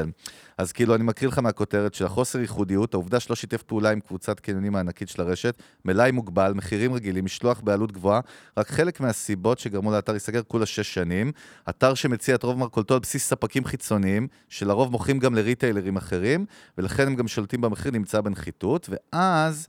[0.59, 4.41] אז כאילו, אני מקריא לך מהכותרת של החוסר ייחודיות, העובדה שלא שיתף פעולה עם קבוצת
[4.41, 8.21] קניונים הענקית של הרשת, מלאי מוגבל, מחירים רגילים, משלוח בעלות גבוהה,
[8.57, 11.33] רק חלק מהסיבות שגרמו לאתר להיסגר שנים.
[11.69, 16.47] אתר שמציע את רוב מרכולתו על בסיס ספקים חיצוניים, שלרוב מוכרים גם לריטיילרים אחרים,
[16.79, 19.67] ולכן הם גם שולטים במחיר, נמצא בנחיתות, ואז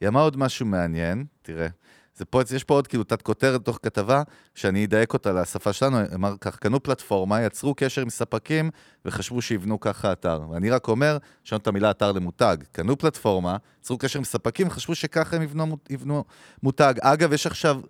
[0.00, 1.68] היא אמרה עוד משהו מעניין, תראה.
[2.16, 4.22] זה פה, יש פה עוד כאילו תת כותרת תוך כתבה,
[4.54, 8.70] שאני אדייק אותה לשפה שלנו, אמר כך, קנו פלטפורמה, יצרו קשר עם ספקים
[9.04, 10.40] וחשבו שיבנו ככה אתר.
[10.50, 12.56] ואני רק אומר, שנו את המילה אתר למותג.
[12.72, 16.24] קנו פלטפורמה, יצרו קשר עם ספקים וחשבו שככה הם יבנו, יבנו
[16.62, 16.94] מותג.
[17.00, 17.80] אגב, יש עכשיו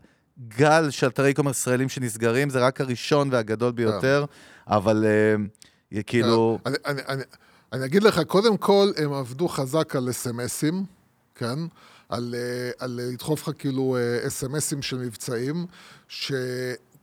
[0.49, 4.25] גל של אתרי קומרס ישראלים שנסגרים, זה רק הראשון והגדול ביותר,
[4.67, 5.05] אבל
[5.93, 6.59] אה, כאילו...
[6.67, 7.23] אני, אני, אני,
[7.73, 10.85] אני אגיד לך, קודם כל, הם עבדו חזק על אס.אם.אסים,
[11.35, 11.59] כן?
[12.09, 15.67] על, אה, על אה, לדחוף לך כאילו אה, אס.אם.אסים של מבצעים,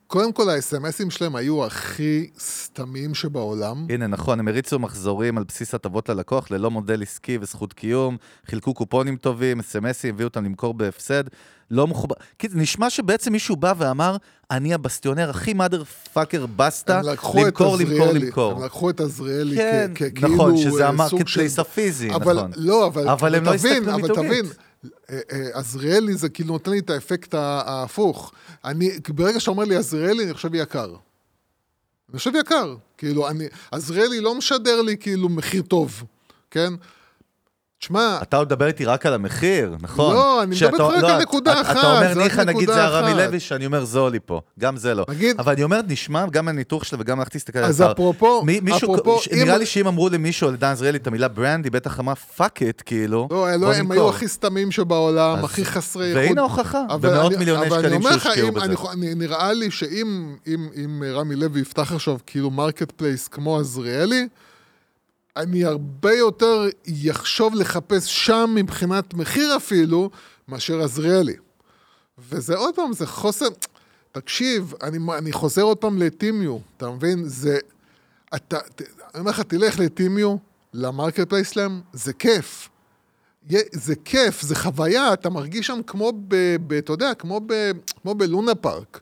[0.10, 3.86] שקודם כל האס.אם.אסים שלהם היו הכי סתמיים שבעולם.
[3.90, 8.74] הנה, נכון, הם הריצו מחזורים על בסיס הטבות ללקוח, ללא מודל עסקי וזכות קיום, חילקו
[8.74, 11.24] קופונים טובים, אס.אם.אסים, הביאו אותם למכור בהפסד,
[11.72, 12.16] לא מחובר...
[12.40, 14.18] כי זה נשמע שבעצם מישהו בא ואמר,
[14.52, 17.46] אני הבסטיונר הכי מאדר פאקר בסטה, למכור,
[17.78, 17.78] למכור,
[18.14, 18.52] למכור.
[18.52, 22.38] הם לקחו את עזריאלי כן, ככאילו נכון, שזה אה, סוג המרקט של- פלייס הפיזי, אבל
[22.38, 22.52] נכון.
[22.56, 24.26] לא, אבל, אבל הם לא תבין, הסתכלו אבל מיתוגית.
[24.32, 24.69] תבין, אה, אה,
[25.54, 28.34] עזריאלי זה כאילו נותן לי את האפקט ההפוך.
[28.66, 30.96] אני, ברגע שאתה אומר לי עזריאלי, אני חושב יקר.
[32.10, 32.76] אני חושב יקר.
[32.98, 33.28] כאילו,
[33.72, 36.04] עזריאלי לא משדר לי כאילו מחיר טוב,
[36.52, 36.74] כן?
[37.80, 40.16] תשמע, אתה עוד מדבר איתי רק על המחיר, נכון?
[40.16, 42.74] לא, אני מדבר איתך רק על לא, נקודה אתה- אחת, אתה אומר, ניחא, נגיד נקודה
[42.74, 43.14] זה הרמי.
[43.14, 44.42] לוי, שאני אומר, זול לי פה.
[44.60, 45.06] גם זה לא.
[45.10, 47.92] נגיד- אבל אני אומר, נשמע, גם מהניתוח שלה וגם הלכתי להסתכל על אז האתר.
[47.94, 51.66] אפרופו- מישהו- אפרופו, אם- נראה לי שאם אמרו למישהו על דן עזריאלי את המילה ברנד,
[51.66, 53.28] היא בטח אמרה פאק איט, כאילו.
[53.32, 53.92] לא, לא, הם.
[53.92, 56.24] היו הכי סתמים שבעולם, אז- הכי חסרי איכות.
[56.24, 58.74] והנה ההוכחה, במאות מיליוני שקלים שהושקעו אם- בזה.
[59.16, 64.28] נראה לי שאם אם, אם רמי לוי יפתח עכשיו כאילו marketplace כמו עזריאלי,
[65.40, 70.10] אני הרבה יותר יחשוב לחפש שם מבחינת מחיר אפילו,
[70.48, 71.36] מאשר עזריאלי.
[72.18, 73.46] וזה עוד פעם, זה חוסר...
[74.12, 77.24] תקשיב, אני, אני חוזר עוד פעם ל Temu, אתה מבין?
[77.26, 77.58] זה...
[78.36, 78.58] אתה...
[79.14, 80.36] אני אומר לך, תלך ל Temu,
[80.74, 82.70] ל marketplace שלהם, זה כיף.
[83.72, 86.56] זה כיף, זה חוויה, אתה מרגיש שם כמו ב...
[86.68, 87.72] ב אתה יודע, כמו, ב,
[88.02, 89.00] כמו בלונה פארק.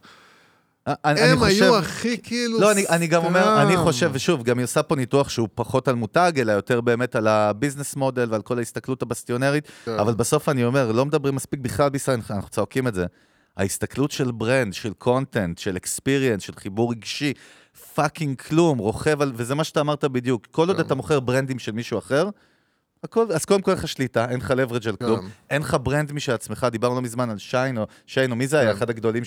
[0.87, 3.61] אני- אני הם חושב- היו הכי כאילו לא, אני, אני גם אומר.
[3.61, 7.15] אני חושב, ושוב, גם היא עושה פה ניתוח שהוא פחות על מותג, אלא יותר באמת
[7.15, 9.91] על ה business model ועל כל ההסתכלות הבסטיונרית, כן.
[9.99, 13.05] אבל בסוף אני אומר, לא מדברים מספיק בכלל בישראל, אנחנו צועקים את זה.
[13.57, 17.33] ההסתכלות של brand, של content, של experience, של חיבור רגשי,
[17.95, 20.47] fucking כלום, רוכב על, וזה מה שאתה אמרת בדיוק.
[20.51, 20.81] כל עוד כן.
[20.85, 22.29] אתה מוכר brandים של מישהו אחר,
[23.07, 25.27] הכל, אז קודם כל אין לך שליטה, אין לך leverage על כלום, כן.
[25.49, 28.59] אין לך brand משל עצמך, דיברנו לא מזמן על שיין, או שיין, או מי זה
[28.59, 28.77] היה, כן.
[28.77, 29.23] אחד הגדולים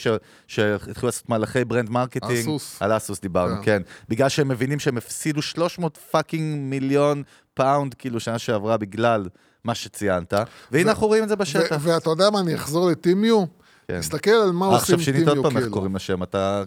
[0.47, 2.41] שהתחילו לעשות מהלכי brand marketing.
[2.41, 2.83] אסוס.
[2.83, 3.63] על אסוס דיברנו, כן.
[3.63, 3.83] כן.
[4.09, 7.23] בגלל שהם מבינים שהם הפסידו 300 fucking מיליון
[7.55, 9.29] פאונד, כאילו, שנה שעברה בגלל
[9.65, 10.35] מה שציינת,
[10.71, 11.79] והנה אנחנו רואים את זה בשטח.
[11.81, 13.45] ואתה יודע מה, אני אחזור לטימיו,
[13.89, 14.01] כן.
[14.01, 15.75] תסתכל על מה אה, עושים עכשיו שינית טימיו, עוד פעם איך כאילו.
[15.75, 16.63] קוראים לשם, אתה...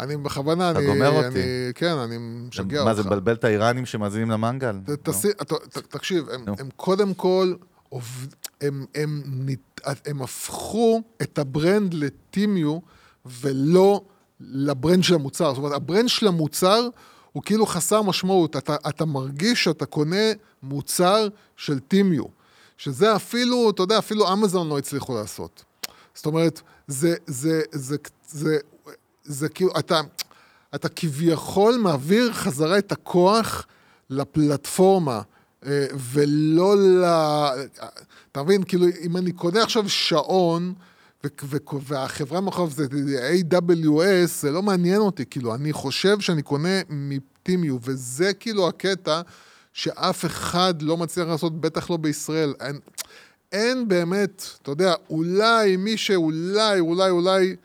[0.00, 0.86] אני בכוונה, אתה אני...
[0.86, 1.38] גומר אותי.
[1.74, 3.02] כן, אני משגע מה אותך.
[3.02, 4.76] זה, מבלבל את האיראנים שמאזינים למנגל?
[5.42, 5.54] אתה-
[5.88, 7.54] תקשיב, הם- קודם כל,
[10.06, 12.78] הם הפכו את ה brand לטימיו
[13.26, 14.00] ולא
[14.40, 15.48] ל brand של המוצר.
[15.48, 16.88] זאת אומרת, ה brand של המוצר
[17.32, 18.56] הוא כאילו חסר משמעות.
[18.56, 20.26] אתה, אתה מרגיש שאתה קונה
[20.62, 22.24] מוצר של טימיו,
[22.76, 25.64] שזה אפילו, אתה יודע, אפילו אמזון לא הצליחו לעשות.
[26.14, 28.58] זאת אומרת, זה, זה, זה, זה, זה,
[29.28, 30.00] זה כאילו, אתה,
[30.74, 33.66] אתה כביכול מעביר חזרה את הכוח
[34.10, 35.20] לפלטפורמה,
[35.66, 37.04] אה, ולא ל...
[38.32, 40.74] אתה מבין, כאילו, אם אני קונה עכשיו שעון,
[41.86, 42.86] והחברה מאחוריו זה
[43.50, 49.20] AWS, זה לא מעניין אותי, כאילו, אני חושב שאני קונה מטימיו, וזה כאילו הקטע
[49.72, 52.54] שאף אחד לא מצליח לעשות, בטח לא בישראל.
[52.60, 52.78] אין,
[53.52, 57.56] אין באמת, אתה יודע, אולי מי שאולי, אולי, אולי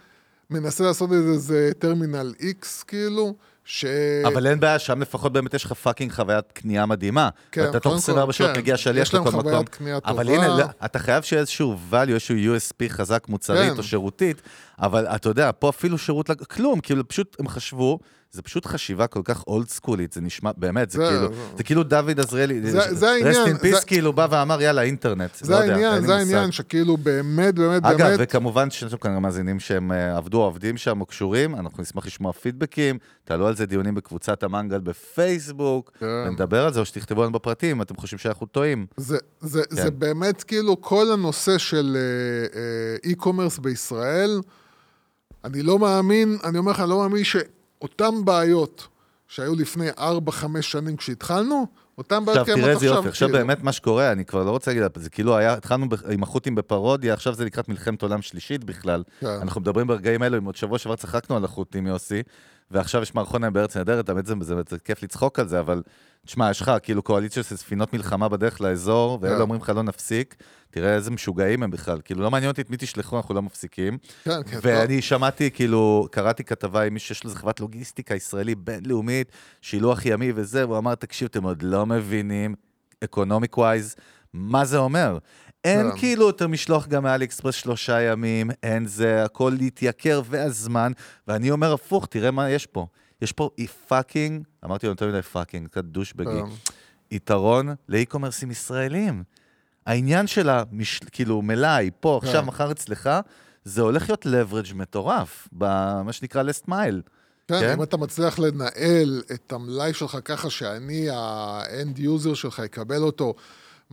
[0.50, 3.86] מנסה לעשות איזה, טרמינל X, כאילו, ש...
[4.26, 7.30] אבל אין בעיה, שם לפחות באמת יש לך fucking חוויית קנייה מדהימה.
[7.52, 8.60] כן, ואתה תוך קודם כל, 24 שעות כן.
[8.60, 9.66] מגיע שליח יש להם לכל חוויית מקום.
[9.66, 10.38] קנייה אבל טובה.
[10.38, 13.78] הנה, לא, אתה חייב שיהיה איזשהו value, איזשהו USP חזק מוצרית כן.
[13.78, 14.42] או שירותית,
[14.80, 18.00] אבל אתה יודע, פה אפילו שירות, לק- כלום, כאילו פשוט הם חשבו,
[18.32, 21.64] זה פשוט חשיבה כל כך אולד סקולית, זה נשמע, באמת, זה זה- כאילו, זה- זה
[21.64, 25.30] כאילו דוד עזריאלי, זה- זה העניין, rest in peace, זה- כאילו בא ואמר, יאללה, אינטרנט.
[25.42, 26.16] זה לא יודע, אין העניין, לי זה.
[26.16, 30.78] העניין, שכאילו באמת, באמת, אגב, באמת, וכמובן שיש לנו כאן מאזינים שהם אה, עבדו, עובדים
[30.78, 36.06] שם או קשורים, אנחנו נשמח לשמוע פידבקים, תעלו על זה דיונים בקבוצת המנגל בפייסבוק, כן.
[36.28, 38.86] ונדבר על זה, או שתכתבו לנו בפרטים, אתם חושבים שאנחנו טועים.
[38.98, 39.76] זה, זה, כן.
[39.76, 41.98] זה באמת כאילו כל הנושא של
[43.12, 44.42] e-commerce בישראל,
[45.44, 48.88] אני לא מאמין, אני אומר לך, אני לא מאמין שאותן בעיות
[49.28, 50.02] שהיו לפני 4-5
[50.62, 51.66] שנים כשהתחלנו,
[51.98, 52.96] אותן בעיות עכשיו, קיימות תראה איזה עכשיו.
[52.98, 53.40] יופי, עכשיו כאילו.
[53.40, 56.56] באמת מה שקורה, אני כבר לא רוצה להגיד, זה כאילו היה, התחלנו ב- עם החות'ים
[56.56, 59.04] בפרודיה, עכשיו זה לקראת מלחמת עולם שלישית בכלל.
[59.20, 59.28] כן.
[59.28, 62.24] אנחנו מדברים ברגעים אלו, אם עוד שבוע שעבר צחקנו על החות'ים, יוסי,
[62.74, 65.82] ועכשיו יש מערכון להם בארץ נהדרת, האמת זה, זה, זה כיף לצחוק על זה, אבל
[66.26, 69.42] תשמע, יש לך כאילו קואליציה של ספינות מלחמה בדרך לאזור, ואלה כן.
[69.42, 70.36] אומרים לך לא נפסיק,
[70.72, 73.98] תראה איזה משוגעים הם בכלל, כאילו לא מעניין אותי את מי תשלחו, אנחנו לא מפסיקים.
[74.24, 78.56] כן, כן, ואני שמעתי, כאילו, קראתי כתבה עם מישהו שיש לו איזה חברת לוגיסטיקה ישראלי
[78.56, 79.32] בינלאומית,
[79.62, 82.56] שילוח ימי וזה, והוא אמר, תקשיב, אתם עוד לא מבינים,
[83.04, 83.96] economic wise,
[84.34, 85.18] מה זה אומר.
[85.64, 85.98] אין כן.
[85.98, 90.92] כאילו יותר משלוח גם מאלי אקספרס שלושה ימים, אין זה, הכל להתייקר והזמן,
[91.28, 92.88] ואני אומר הפוך, תראה מה יש פה.
[93.22, 96.50] יש פה אי fucking, אמרתי לו יותר מדי fucking, קצת douchebagי, כן.
[97.12, 99.24] יתרון ל e-commerceים ישראלים.
[99.86, 101.00] העניין של המש...
[101.12, 102.48] כאילו מלאי, פה, עכשיו, כן.
[102.48, 103.10] מחר אצלך,
[103.64, 107.10] זה הולך להיות leverage מטורף, במה שנקרא last mile.
[107.48, 107.74] כן, כן?
[107.74, 113.34] אם אתה מצליח לנהל את המלאי שלך ככה שאני, ה end user שלך, אקבל אותו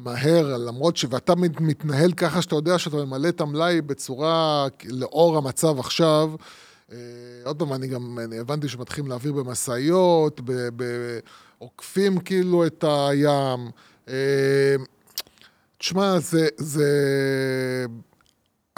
[0.05, 1.05] מהר, למרות ש...
[1.11, 6.31] ואתה מת- מתנהל ככה שאתה יודע שאתה ממלא את המלאי בצורה, לאור המצב עכשיו.
[6.93, 6.97] אה,
[7.45, 10.41] עוד פעם, אני גם אני הבנתי שמתחילים להעביר במשאיות,
[11.59, 13.71] עוקפים כאילו את הים.
[14.09, 14.75] אה,
[15.79, 16.89] תשמע, זה, זה...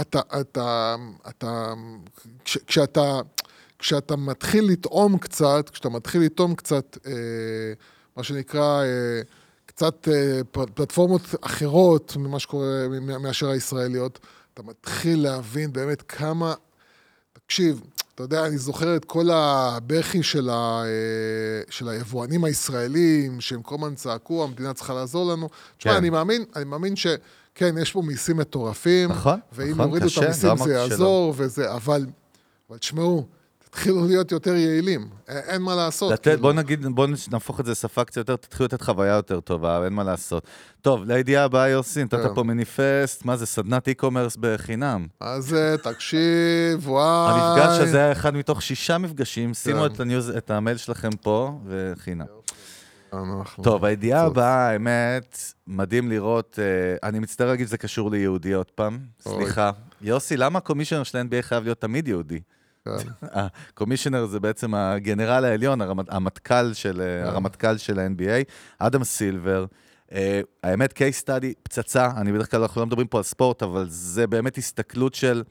[0.00, 0.96] אתה, אתה,
[1.28, 1.72] אתה,
[2.44, 3.20] כש, כשאתה,
[3.78, 7.12] כשאתה מתחיל לטעום קצת, כשאתה מתחיל לטעום קצת, אה,
[8.16, 9.22] מה שנקרא, אה,
[9.74, 10.40] קצת אה,
[10.74, 12.86] פלטפורמות אחרות ממה שקורה,
[13.20, 14.18] מאשר הישראליות,
[14.54, 16.54] אתה מתחיל להבין באמת כמה,
[17.32, 17.80] תקשיב,
[18.14, 23.74] אתה יודע, אני זוכר את כל הבכי של, ה, אה, של היבואנים הישראלים, שהם כל
[23.74, 25.48] הזמן צעקו, המדינה צריכה לעזור לנו.
[25.78, 25.98] תשמע, כן.
[25.98, 27.06] אני מאמין, אני מאמין ש...
[27.54, 29.10] כן, יש פה מיסים מטורפים.
[29.10, 30.72] נכון, ואם נכון, יורידו את המיסים זה שלא.
[30.72, 32.06] יעזור, וזה, אבל,
[32.70, 33.26] אבל תשמעו,
[33.72, 35.08] תתחילו להיות יותר יעילים.
[35.28, 36.12] אין מה לעשות.
[36.12, 36.38] לתת, כאילו.
[36.42, 39.92] בוא נגיד, בוא נהפוך את זה לשפה קצת יותר, תתחילו לתת חוויה יותר טובה, אין
[39.92, 40.46] מה לעשות.
[40.82, 42.34] טוב, לידיעה הבאה, יוסי, נתת כן.
[42.34, 45.06] פה מניפסט, מה זה, סדנת e-commerce בחינם.
[45.20, 47.32] אז אה, תקשיב, וואי.
[47.40, 49.86] המפגש הזה היה אחד מתוך שישה מפגשים, שימו כן.
[49.94, 52.24] את הניוז, את המייל שלכם פה, וחינם.
[53.12, 54.22] אנחנו- טוב, הידיעה.
[54.24, 59.34] הבאה, האמת, מדהים לראות, אה, אני מצטער להגיד שזה קשור ליהודי עוד פעם, אוי.
[59.44, 59.70] סליחה.
[60.00, 62.40] יוסי, למה הקומישיונר של ה-NBA חייב להיות תמיד יהודי?
[62.84, 62.90] כן.
[63.32, 67.28] הקומישיונר זה בעצם הגנרל העליון, המטכ"ל של, אה, כן.
[67.28, 69.66] הרמטכ"ל של ה-NBA, אדם סילבר.
[70.12, 73.86] אה, האמת, case study, פצצה, אני בדרך כלל, אנחנו לא מדברים פה על ספורט, אבל
[73.88, 75.42] זה באמת הסתכלות של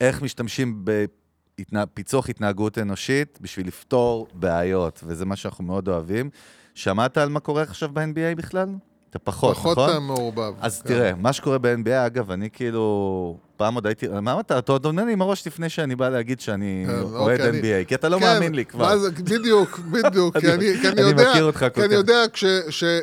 [0.00, 6.30] איך משתמשים בפיצוח התנהגות אנושית בשביל לפתור בעיות, וזה מה שאנחנו מאוד אוהבים.
[6.74, 8.68] שמעת על מה קורה עכשיו ב-NBA בכלל?
[9.16, 9.90] אתה פחות, פחות נכון?
[9.90, 10.52] אה, מעורבב.
[10.60, 10.88] אז כן.
[10.88, 15.04] תראה, מה שקורה ב-NBA, אגב, אני כאילו, פעם עוד הייתי, מה אתה, אתה עוד עונה
[15.04, 18.18] לי עם הראש לפני שאני בא להגיד שאני כן, אוהד אוקיי, NBA, כי אתה לא
[18.18, 18.84] כן, מאמין לי כבר.
[18.86, 21.94] מה זה, בדיוק, בדיוק, כי אני- כי אני יודע, מכיר אותך כל כי אני כך.
[21.94, 22.14] יודע.
[22.34, 22.44] ש-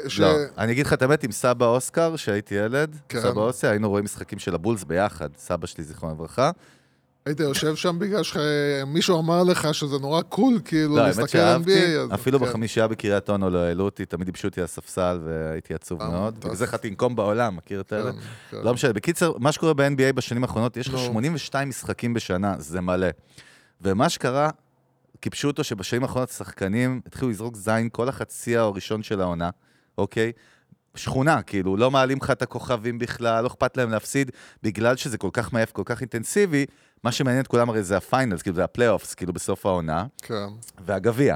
[0.08, 3.22] ש- לא, אני אגיד לך את האמת, עם סבא אוסקר, כשהייתי ילד, כן.
[3.22, 6.52] סבא אוסקר, היינו רואים משחקים של הבולס ביחד, סבא שלי, זיכרונו לברכה.
[7.26, 12.14] היית יושב שם בגלל שמישהו אמר לך שזה נורא קול, כאילו, לא, להסתכל על NBA.
[12.14, 12.46] אפילו כן.
[12.46, 16.40] בחמישייה בקריית אונו לא העלו אותי, תמיד ייבשו אותי על הספסל והייתי עצוב אה, מאוד.
[16.40, 18.12] בגלל זה יכולתי לנקום בעולם, מכיר את האלה?
[18.12, 18.18] כן,
[18.52, 18.58] כן.
[18.64, 18.94] לא משנה.
[18.94, 21.00] בקיצר, מה שקורה ב-NBA בשנים האחרונות, יש לך נו.
[21.00, 23.08] 82 משחקים בשנה, זה מלא.
[23.82, 24.50] ומה שקרה,
[25.20, 29.50] קיפשו אותו שבשנים האחרונות השחקנים התחילו לזרוק זין כל החצי הראשון של העונה,
[29.98, 30.32] אוקיי?
[30.96, 34.32] שכונה, כאילו, לא מעלים לך את הכוכבים בכלל, לא אכפת להם להפסיד,
[34.64, 36.66] בגלל שזה כל כך מעייף, כל כך אינטנסיבי,
[37.04, 40.06] מה שמעניין את כולם הרי זה ה finals, כאילו, זה ה playoffs, כאילו, בסוף העונה.
[40.22, 40.48] כן.
[40.86, 41.36] והגביע.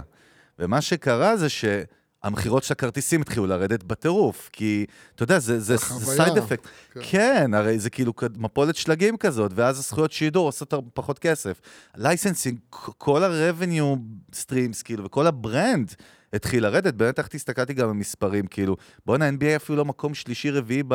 [0.60, 6.06] ומה שקרה זה שהמכירות של הכרטיסים התחילו לרדת בטירוף, כי, אתה יודע, זה, זה, זה
[6.06, 6.68] side effect.
[6.92, 7.00] כן.
[7.04, 7.54] כן.
[7.54, 11.62] הרי זה כאילו מפולת שלגים כזאת, ואז הזכויות שידור עושות פחות כסף.
[11.96, 12.60] licensing,
[12.98, 13.98] כל ה-revenue
[14.36, 15.94] streams, כאילו, וכל ה brand
[16.34, 16.94] התחיל לרדת.
[16.94, 20.94] באמת, איך הסתכלתי גם במספרים, כאילו, בואנה, NBA אפילו לא מקום שלישי-רביעי ב...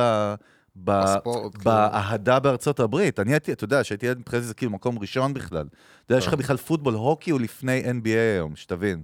[0.77, 1.65] ב- בספורט, כאילו.
[1.65, 3.21] באהדה בארצות הברית.
[3.21, 5.67] אני הייתי, אתה יודע, שהייתי ילד מבחינתי זה כאילו מקום ראשון בכלל.
[6.07, 9.03] אתה יודע, יש לך בכלל פוטבול, הוקי הוא לפני NBA היום, שתבין.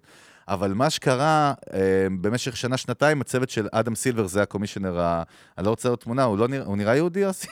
[0.49, 5.23] אבל מה שקרה, אה, במשך שנה-שנתיים, הצוות של אדם סילבר, זה הקומישיונר, ה...
[5.59, 7.47] אני לא רוצה לראות תמונה, הוא, לא נראה, הוא נראה יהודי, יוסי?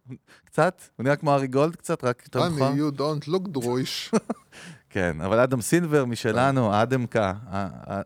[0.46, 0.82] קצת?
[0.96, 2.78] הוא נראה כמו ארי גולד קצת, רק יותר אני, נכון?
[2.78, 4.10] you don't look דרויש.
[4.92, 7.32] כן, אבל אדם סילבר משלנו, אדם קה,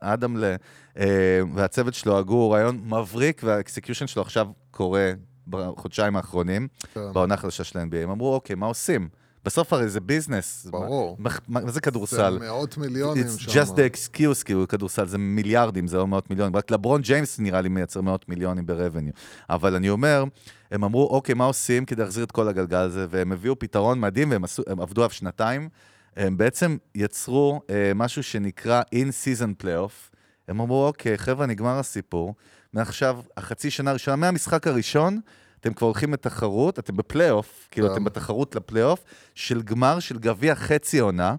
[0.01, 0.55] אדם ל...
[0.99, 5.13] אה, והצוות שלו הגו רעיון מבריק, וה execution שלו עכשיו קורה
[5.49, 6.69] בחודשיים האחרונים.
[6.97, 7.97] בעונה החדשה של ה-NBA.
[7.97, 9.09] הם אמרו, אוקיי, מה עושים?
[9.45, 10.67] בסוף הרי זה business.
[10.71, 11.17] ברור.
[11.19, 12.39] מה, מה, מה זה כדורסל?
[12.41, 13.51] זה מאות מיליונים It's שם.
[13.51, 16.57] just the excuse, כאילו, כדורסל זה מיליארדים, זה לא מאות מיליונים.
[16.57, 19.13] רק לברון ג'יימס נראה לי מייצר מאות מיליונים ב revenue.
[19.51, 20.25] אבל אני אומר,
[20.71, 23.07] הם אמרו, אוקיי, מה עושים כדי להחזיר את כל הגלגל הזה?
[23.11, 25.69] והם הביאו פתרון מדהים, והם עשו, עבדו עליו שנתיים.
[26.17, 30.17] הם בעצם יצרו אה, משהו שנקרא In-Season Playoff.
[30.49, 32.35] הם אמרו, אוקיי, חבר'ה, נגמר הסיפור.
[32.73, 35.21] מעכשיו, החצי שנה הראשונה, מהמשחק הראשון,
[35.61, 37.95] אתם כבר הולכים לתחרות, אתם בפלייאוף, כאילו, כן.
[37.95, 41.35] אתם בתחרות לפלייאוף, של גמר של גביע חצי עונה,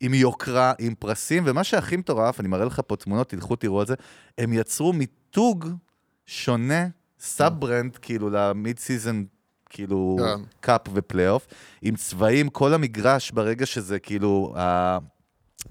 [0.00, 3.86] עם יוקרה, עם פרסים, ומה שהכי מטורף, אני מראה לך פה תמונות, תלכו תראו את
[3.86, 3.94] זה,
[4.38, 5.68] הם יצרו מיתוג
[6.26, 6.86] שונה,
[7.18, 9.24] sub brand, כאילו, ל mid season,
[9.70, 10.42] כאילו, כן.
[10.60, 11.46] cup ופלייאוף,
[11.82, 14.98] עם צבעים, כל המגרש ברגע שזה כאילו, ה-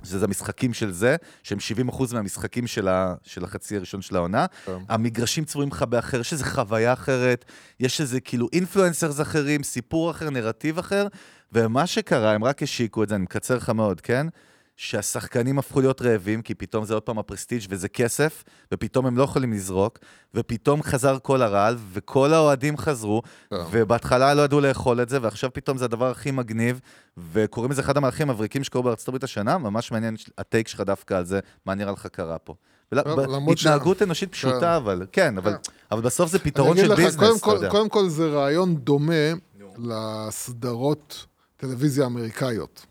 [0.03, 1.57] שזה המשחקים של זה, שהם
[1.89, 4.45] 70% מהמשחקים של, ה, של החצי הראשון של העונה.
[4.65, 4.77] כן.
[4.89, 7.45] המגרשים צבועים לך באחר, יש איזו חוויה אחרת,
[7.79, 11.07] יש איזה כאילו influencers אחרים, סיפור אחר, נרטיב אחר,
[11.51, 14.27] ומה שקרה, הם רק השיקו את זה, אני מקצר לך מאוד, כן?
[14.77, 19.17] שהשחקנים הפכו להיות רעבים, כי פתאום זה עוד פעם ה prestige וזה כסף, ופתאום הם
[19.17, 19.99] לא יכולים לזרוק,
[20.33, 23.55] ופתאום חזר כל הרעל, וכל האוהדים חזרו, כן.
[23.71, 26.79] ובהתחלה לא ידעו לאכול את זה, ועכשיו פתאום זה הדבר הכי מגניב,
[27.31, 31.25] וקוראים לזה אחד המהלכים המבריקים שקרו בארצות הברית השנה, ממש מעניין הטייק שלך דווקא על
[31.25, 32.55] זה, מה נראה לך קרה פה.
[33.57, 34.33] ש- התנהגות אנושית כן.
[34.33, 35.53] פשוטה, אבל, כן, אבל.
[35.91, 37.69] אבל בסוף זה פתרון של ביזנס, אתה יודע.
[37.69, 39.33] קודם כל זה רעיון דומה
[39.77, 41.25] לסדרות
[41.57, 42.85] טלוויזיה אמריקאיות.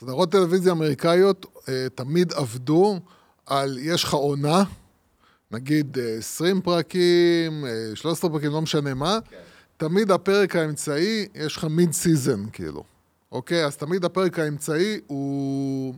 [0.00, 3.00] סדרות טלוויזיה אמריקאיות אה, תמיד עבדו
[3.46, 4.64] על, יש לך עונה,
[5.50, 9.18] נגיד אה, 20 פרקים, אה, 13 פרקים, לא משנה מה,
[9.76, 12.84] תמיד הפרק האמצעי, יש לך mid season, כאילו.
[13.32, 13.64] אוקיי?
[13.64, 15.94] אז תמיד הפרק האמצעי הוא,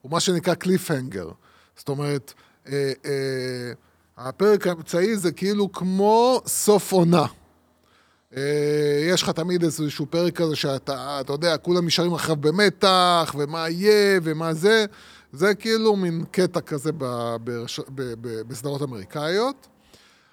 [0.00, 1.30] הוא מה שנקרא cliffhanger.
[1.76, 2.32] זאת אומרת,
[2.68, 3.72] אה, אה,
[4.16, 7.26] הפרק האמצעי זה כאילו כמו סוף עונה.
[8.36, 8.42] אה,
[9.12, 14.20] יש לך תמיד איזשהו פרק כזה שאתה, אתה יודע, כולם נשארים אחריו במתח, ומה יהיה,
[14.22, 14.84] ומה זה.
[15.32, 16.90] זה כאילו מין קטע כזה
[18.48, 19.66] בסדרות אמריקאיות.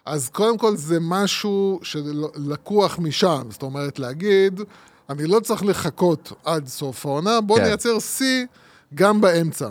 [0.06, 4.62] אז קודם כל זה משהו שלקוח משם, זאת אומרת להגיד,
[5.10, 7.64] אני לא צריך לחכות עד סוף העונה, בוא כן.
[7.64, 8.46] נייצר שיא
[8.94, 9.70] גם באמצע.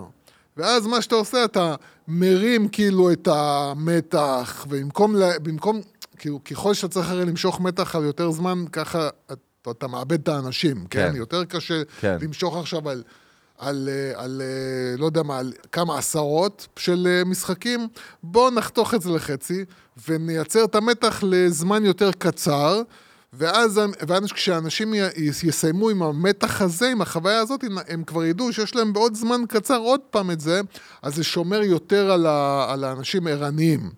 [0.57, 1.75] ואז מה שאתה עושה, אתה
[2.09, 5.81] מרים כאילו את המתח, ובמקום, במקום,
[6.19, 10.29] כאילו, ככל שאתה צריך הרי למשוך מתח על יותר זמן, ככה אתה, אתה מאבד את
[10.29, 11.11] האנשים, כן?
[11.11, 11.17] כן.
[11.17, 12.17] יותר קשה כן.
[12.21, 13.03] למשוך עכשיו על,
[13.59, 17.89] על, אה, על, אה, לא יודע מה, על כמה עשרות של אה, משחקים.
[18.23, 19.65] בואו נחתוך את זה לחצי,
[20.09, 22.83] ונייצר את המתח לזמן יותר קצר.
[23.33, 24.95] ואז, ואז כשאנשים
[25.43, 29.79] יסיימו עם המתח הזה, עם החוויה הזאת, הם כבר ידעו שיש להם בעוד זמן קצר
[29.79, 30.61] עוד פעם את זה,
[31.03, 33.91] אז זה שומר יותר על, ה, על האנשים ערניים.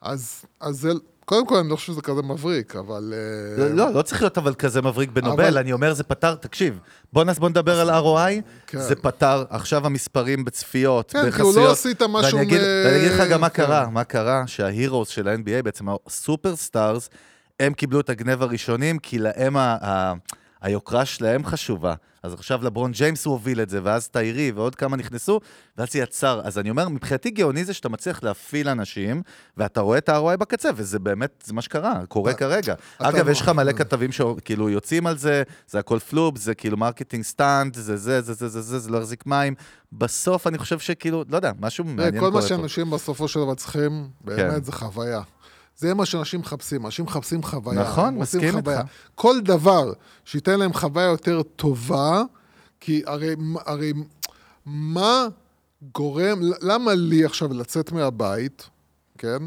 [0.00, 0.92] אז, אז זה,
[1.28, 3.14] קודם כל, אני לא חושב שזה כזה מבריק, אבל...
[3.16, 6.34] אה, לא, לא, לא צריך להיות אבל כזה מבריק בנובל, אבל- אני אומר, זה פתר,
[6.34, 6.78] תקשיב,
[7.12, 8.78] בוא נס- בוא נדבר על ROI, כן.
[8.80, 11.52] זה פתר, עכשיו המספרים בצפיות, כן, בחסויות.
[11.54, 13.64] כאילו לא עשית משהו ואני אגיד, מ- ואני אגיד לך גם מה כן.
[13.66, 17.10] קרה, מה קרה, שה heroes של ה-NBA, בעצם ה superstars,
[17.60, 19.76] הם קיבלו את הגנב הראשונים, כי להם ה...
[19.82, 20.12] ה
[20.66, 21.94] היוקרה שלהם חשובה.
[22.22, 25.40] אז עכשיו לברון ג'יימס הוא הוביל את זה, ואז קיירי ועוד כמה נכנסו,
[25.78, 26.40] ואז זה יצר.
[26.44, 29.22] אז אני אומר, מבחינתי גאוני זה שאתה מצליח להפעיל אנשים,
[29.56, 32.74] ואתה רואה את ה-ROI בקצה, וזה באמת, זה מה שקרה, קורה כרגע.
[32.98, 37.24] אגב, יש לך מלא כתבים שכאילו יוצאים על זה, זה הכל פלופ, זה כאילו marketing
[37.24, 39.54] stunt, זה זה, זה זה, זה זה, זה לא יחזיק מים.
[39.92, 42.46] בסוף אני חושב שכאילו, לא יודע, משהו תראה, מעניין כל קורה מה פה.
[42.48, 44.36] שאנשים בסופו של דבר צריכים, כן.
[44.36, 45.20] באמת זה חוויה.
[45.76, 47.80] זה מה שאנשים מחפשים, אנשים מחפשים חוויה.
[47.80, 48.56] נכון, מסכים.
[48.56, 48.70] איתך.
[49.14, 49.92] כל דבר
[50.24, 52.22] שייתן להם חוויה יותר טובה,
[52.80, 53.34] כי הרי,
[53.66, 53.92] הרי
[54.66, 55.26] מה
[55.92, 58.68] גורם, למה לי עכשיו לצאת מהבית,
[59.18, 59.42] כן?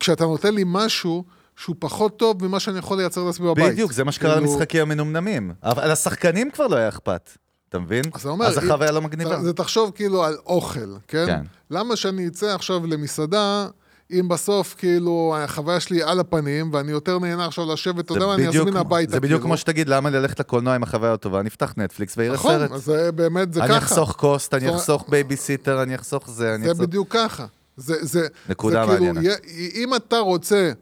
[0.00, 1.24] כשאתה נותן לי משהו
[1.56, 3.72] שהוא פחות טוב ממה שאני יכול לייצר לעצמי בבית.
[3.72, 5.52] בדיוק, זה מה שקרה כאילו, למשחקים המנומנמים.
[5.62, 7.30] אבל לשחקנים כבר לא היה אכפת,
[7.68, 8.04] אתה מבין?
[8.14, 9.42] אז אומר, אז החוויה לא מגניבה.
[9.42, 11.26] זה תחשוב כאילו על אוכל, כן?
[11.26, 11.42] כן.
[11.70, 13.68] למה שאני אצא עכשיו למסעדה,
[14.12, 18.34] אם בסוף כאילו החוויה שלי על הפנים, ואני יותר נהנה עכשיו לשבת, אתה יודע מה,
[18.34, 19.12] אני אזמין הביתה.
[19.12, 19.48] זה בדיוק כאילו.
[19.48, 21.42] כמו שתגיד, למה ללכת לקולנוע עם החוויה הטובה?
[21.42, 22.70] נפתח נטפליקס ויראה נכון, סרט.
[22.72, 23.78] אז זה באמת, זה אני ככה.
[23.78, 26.82] אחסוך cost, אני אחסוך בייביסיטר, אני אחסוך זה, אני זה אחסוך...
[26.82, 27.46] בדיוק ככה.
[27.76, 29.40] זה, זה, נקודה זה כאילו, מעניינת.
[29.74, 30.72] אם אתה רוצה,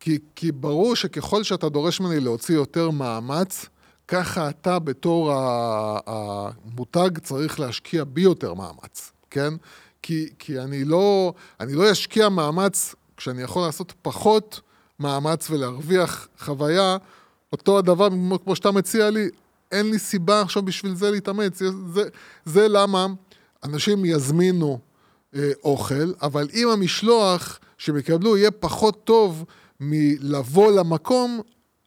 [0.00, 3.66] כי, ברור שככל שאתה דורש ממני להוציא יותר מאמץ,
[4.08, 5.32] ככה אתה בתור
[6.06, 9.54] המותג צריך להשקיע בי יותר מאמץ, כן?
[10.06, 14.60] כי, כי אני, לא, אני לא אשקיע מאמץ כשאני יכול לעשות פחות
[15.00, 16.96] מאמץ ולהרוויח חוויה,
[17.52, 18.08] אותו הדבר
[18.44, 19.28] כמו, שאתה מציע לי,
[19.72, 21.58] אין לי סיבה עכשיו בשביל זה להתאמץ.
[21.58, 22.02] זה, זה,
[22.44, 23.06] זה למה
[23.64, 24.78] אנשים יזמינו
[25.34, 29.44] אה, אוכל, אבל אם המשלוח שהם יקבלו יהיה פחות טוב
[29.80, 31.40] מלבוא למקום,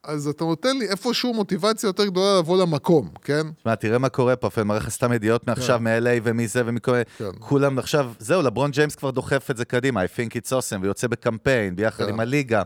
[0.03, 3.47] אז אתה נותן לי איפשהו מוטיבציה יותר גדולה לבוא למקום, כן?
[3.57, 5.83] תשמע, תראה מה קורה פה, אני מראה לך סתם ידיעות מעכשיו, כן.
[5.83, 6.91] מ-LA ומזה ומכל...
[7.17, 7.25] כן.
[7.39, 11.07] כולם עכשיו, זהו, לברון ג'יימס כבר דוחף את זה קדימה, I think it's awesome, ויוצא
[11.07, 12.09] בקמפיין, ביחד כן.
[12.09, 12.61] עם הליגה.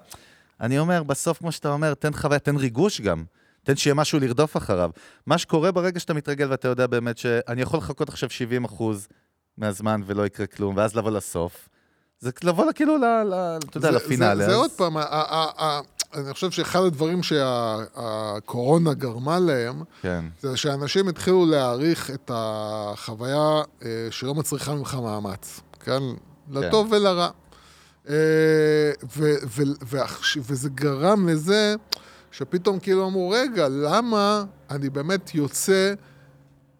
[0.62, 3.24] אני אומר, בסוף, כמו שאתה אומר, תן חוויה, תן ריגוש גם.
[3.64, 4.90] תן שיהיה משהו לרדוף אחריו.
[5.28, 9.08] מה שקורה ברגע שאתה מתרגל ואתה יודע באמת שאני יכול לחכות עכשיו 70 אחוז
[9.58, 11.70] מהזמן ולא יקרה כלום, ואז לבוא לסוף,
[12.20, 14.36] זה לבוא כאילו, אתה יודע, זה- לפינאלה.
[14.36, 14.98] זה, זה אז- עוד פעם,
[16.16, 23.90] אני חושב שאחד הדברים שהקורונה גרמה להם, כן, זה שאנשים התחילו להעריך את החוויה אה,
[24.12, 26.02] שלא מצריכה ממך מאמץ, כן?
[26.52, 27.30] לטוב ולרע.
[28.10, 28.14] אה,
[29.18, 31.76] ו- ו- ועכש- וזה גרם לזה
[32.32, 35.94] שפתאום כאילו אמרו, רגע, למה אני באמת יוצא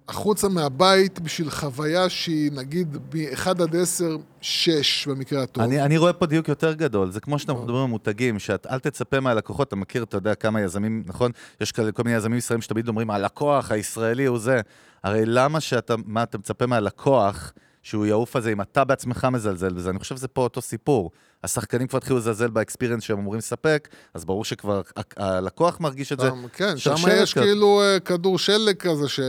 [0.08, 5.64] החוצה מהבית בשביל חוויה שהיא נגיד מ-1 עד 10, 6 במקרה הטוב.
[5.64, 9.20] אני, אני רואה פה דיוק יותר גדול, זה כמו שאנחנו מדברים על מותגים, שאל תצפה
[9.20, 11.32] מהלקוחות, אתה מכיר, אתה יודע כמה יזמים, נכון?
[11.62, 14.62] יש כל מיני יזמים ישראלים שתמיד אומרים, הלקוח הישראלי הוא זה.
[15.04, 17.54] הרי למה שאתה, מה אתה מצפה מהלקוח,
[17.84, 19.90] שהוא יעוף על זה אם אתה בעצמך מזלזל בזה?
[19.90, 21.12] אני חושב שזה פה אותו סיפור.
[21.44, 24.82] השחקנים כבר התחילו לזלזל באקספיריאנס שהם אמורים לספק, אז ברור שכבר
[25.18, 26.30] הלקוח מרגיש את זה.
[26.54, 27.34] כן, שם יש.
[27.34, 29.20] כאילו אה, כדור שלג כזה, ש...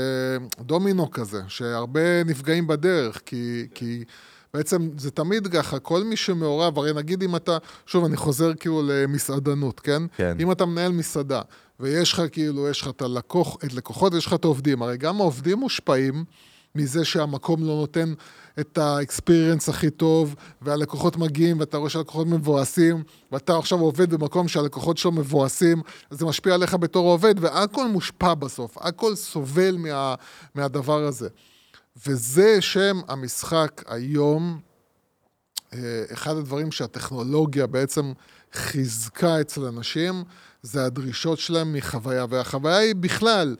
[0.61, 4.05] דומינו כזה, שהרבה נפגעים בדרך, כי, כי
[4.55, 8.83] בעצם זה תמיד ככה, כל מי שמעורב, הרי נגיד אם אתה, שוב, אני חוזר כאילו
[8.87, 10.03] למסעדנות, כן?
[10.17, 10.37] כן.
[10.41, 11.43] אם אתה מנהל מסעדה,
[11.81, 15.21] ויש לך כאילו, יש לך את הלקוח, את לקוחות, יש לך את העובדים, הרי גם
[15.21, 16.25] העובדים מושפעים
[16.75, 18.15] מזה שהמקום לא נותן
[18.61, 23.03] את האקספיריאנס הכי טוב, והלקוחות מגיעים, ואתה רואה שהלקוחות מבואסים,
[23.33, 28.35] ואתה עכשיו עובד במקום שהלקוחות שלו מבואסים, אז זה משפיע עליך בתור עובד, והכל מושפע
[28.35, 30.15] בסוף, הכל סובל מה,
[30.55, 31.29] מהדבר הזה.
[32.07, 34.61] וזה שם המשחק היום,
[35.75, 38.13] אה, אחד הדברים שהטכנולוגיה בעצם
[38.53, 40.25] חיזקה אצל אנשים,
[40.63, 43.57] זה הדרישות שלהם מחוויה, והחוויה היא בכלל,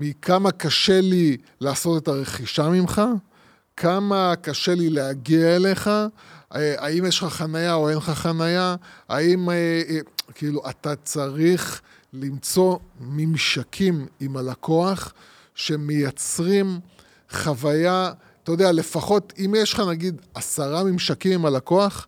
[0.00, 3.02] מכמה קשה לי לעשות את הרכישה ממך,
[3.76, 5.88] כמה קשה לי להגיע אליך,
[6.54, 8.76] אה, האם יש לך חנייה או אין לך חנייה,
[9.08, 9.54] האם, אה,
[9.88, 9.98] אה,
[10.34, 11.80] כאילו, אתה צריך
[12.12, 15.12] למצוא ממשקים עם הלקוח
[15.54, 16.80] שמייצרים
[17.30, 22.06] חוויה, אתה יודע, לפחות, אם יש לך נגיד עשרה ממשקים עם הלקוח,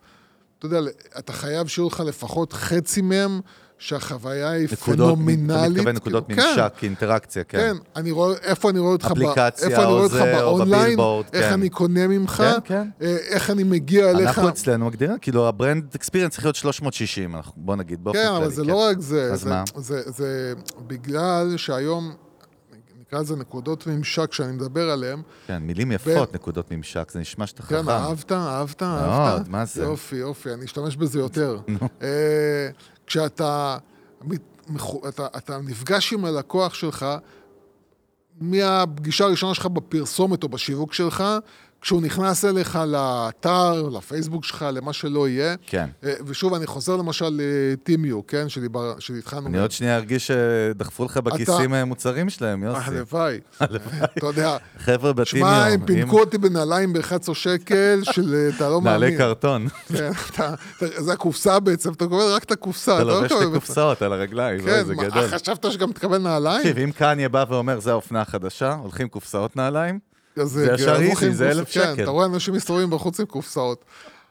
[0.58, 0.80] אתה יודע,
[1.18, 3.40] אתה חייב שיהיו לך לפחות חצי מהם,
[3.82, 5.50] שהחוויה היא נקודות, פנומנלית.
[5.50, 6.48] אתה מתכוון נקודות כאילו, כן.
[6.48, 7.58] ממשק, אינטראקציה, כן.
[7.58, 10.56] כן, אני רואה, איפה אני רואה אותך, אפליקציה, איפה אני רואה או אותך זה, או
[10.56, 11.52] ב online, ב billboard, איך כן.
[11.52, 12.88] אני קונה ממך, כן, כן.
[13.02, 14.28] אה, איך אני מגיע אליך.
[14.28, 18.28] אנחנו אצלנו מגדירים, כאילו ה brand experience צריך להיות 360, אנחנו- בוא נגיד, באופן כן,
[18.28, 18.36] כללי.
[18.44, 19.32] אבל זה לא רק זה.
[19.32, 19.64] אז זה, מה?
[19.76, 20.54] זה, זה
[20.86, 22.12] בגלל שהיום,
[23.00, 27.62] נקרא לזה נקודות ממשק שאני מדבר עליהן, כן, מילים יפות, נקודות ממשק, זה נשמע שאתה
[27.62, 27.88] כן, חכם.
[27.88, 29.48] אהבת, אהבת, מאוד, אהבת.
[29.48, 29.82] מה זה?
[29.82, 31.58] יופי, יופי, אני אשתמש בזה יותר.
[33.12, 33.78] כשאתה
[35.08, 37.06] אתה, אתה נפגש עם הלקוח שלך,
[38.40, 41.24] מהפגישה הראשונה שלך בפרסומת או בשיווק שלך,
[41.82, 45.54] כשהוא נכנס אליך לאתר, לפייסבוק שלך, למה שלא יהיה.
[45.66, 45.86] כן.
[46.04, 48.48] אה, ושוב, אני חוזר למשל לטימיו, כן?
[48.48, 49.46] שדיבר, שהתחלנו...
[49.48, 52.80] אני עוד שנייה ארגיש שדחפו לך בכיסים אה, מוצרים שלהם, יוסי.
[52.84, 53.40] הלוואי.
[53.62, 55.24] אתה יודע, חבר'ה בטימיו.
[55.46, 59.00] שמע, הם פינקו אותי בנעליים ב-11 שקל, של אה, אתה לא מאמין.
[59.00, 59.68] נעלי קרטון.
[59.96, 62.96] כן, אתה- אתה- זה הקופסה בעצם, אתה קורא רק את הקופסה.
[62.96, 63.36] אתה לא לובש את.
[63.50, 65.28] הקופסאות על הרגליים, כן, זה גדול.
[65.28, 66.62] חשבת שגם תקבל נעליים?
[66.62, 69.98] תקשיב, אם קניה בא ואומר, זה האופנה החדשה, הולכים קופסאות נעליים,
[70.36, 72.02] זה ישר איזי, זה אלף כן, שקל.
[72.02, 73.84] אתה רואה אנשים מסתובבים בחוץ עם קופסאות.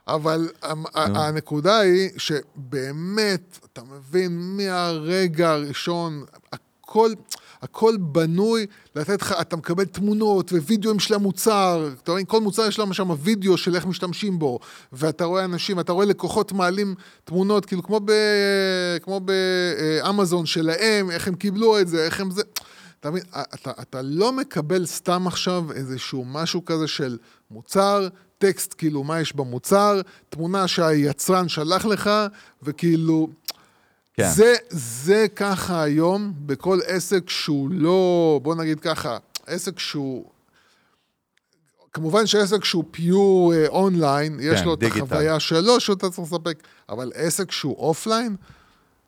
[0.08, 0.50] אבל
[0.94, 7.14] הנקודה היא שבאמת, אתה מבין, מהרגע הראשון, הכל...
[7.62, 12.80] הכל בנוי לתת לך, אתה מקבל תמונות ווידאוים של המוצר, אתה רואה, כל מוצר יש
[12.80, 14.60] לנו שם וידאו של איך משתמשים בו,
[14.94, 18.12] ואתה רואה אנשים, אתה רואה לקוחות מעלים תמונות, כאילו כמו, ב,
[19.02, 22.42] כמו באמזון שלהם, איך הם קיבלו את זה, איך הם זה.
[23.02, 23.24] אתה מבין,
[23.54, 27.18] אתה, אתה לא מקבל סתם עכשיו איזשהו משהו כזה של
[27.52, 32.10] מוצר, טקסט, כאילו, מה יש במוצר, תמונה שהיצרן שלח לך,
[32.64, 33.28] וכאילו...
[34.14, 34.30] כן.
[34.30, 40.26] זה, זה ככה היום בכל עסק שהוא לא, בוא נגיד ככה, עסק שהוא...
[41.94, 45.04] כמובן שעסק שהוא pure אה, אונליין, יש כן, לו את דיגיטל.
[45.04, 48.36] החוויה שלו שאתה צריך לספק, אבל עסק שהוא offline,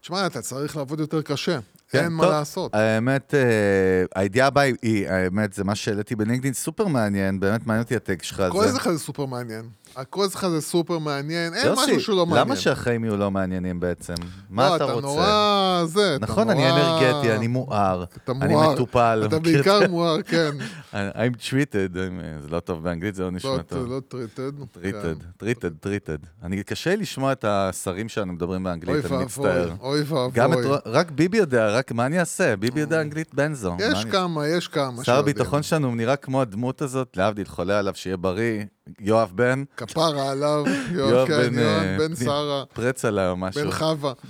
[0.01, 1.59] תשמע, אתה צריך לעבוד יותר קשה.
[2.01, 2.75] כן, מה טוב, לעשות.
[2.75, 7.95] האמת, אה, הידיעה הבאה היא, האמת, זה מה שהעליתי בלינקדאין, סופר מעניין, באמת מעניין אותי
[7.95, 8.43] הטקסט שלך.
[8.51, 9.69] כל זה סופר מעניין.
[9.95, 12.47] הקול שלך זה סופר מעניין, אין משהו שהוא לא מעניין.
[12.47, 14.13] למה שהחיים יהיו לא מעניינים בעצם?
[14.49, 15.07] מה לא, אתה רוצה?
[15.07, 18.55] נורא זה, אתה נכון, אני נורא- אנרגטי, אני מואר, אתה אני.
[18.73, 19.23] מטופל.
[19.25, 19.79] אתה בעיקר?
[19.89, 20.51] מואר, כן.
[20.93, 21.93] I'm treated,
[22.41, 23.87] זה לא טוב באנגלית, זה לא לא, נשמע אתה טוב.
[23.91, 24.51] לא treated.
[24.71, 26.17] treated, treated, treated.
[26.43, 29.71] אני, קשה לשמוע את השרים שלנו מדברים באנגלית, אני מצטער.
[29.79, 30.71] אוי ואבוי.
[30.85, 32.55] רק ביבי יודע, רק מה אני אעשה?
[32.55, 33.75] ביבי יודע אנגלית בנזו.
[33.79, 35.03] יש כמה, יש כמה.
[35.03, 35.15] שר.
[35.19, 38.63] הביטחון שלנו נראה כמו הדמות הזאת, להבדיל, חולה עליו, שיהיה בריא.
[38.99, 40.63] יואב בן, כפרה עליו,
[40.97, 43.61] יואב כן, בן, יואב אה, בן שרה, פרץ עליו או משהו.
[43.63, 44.13] בן חווה.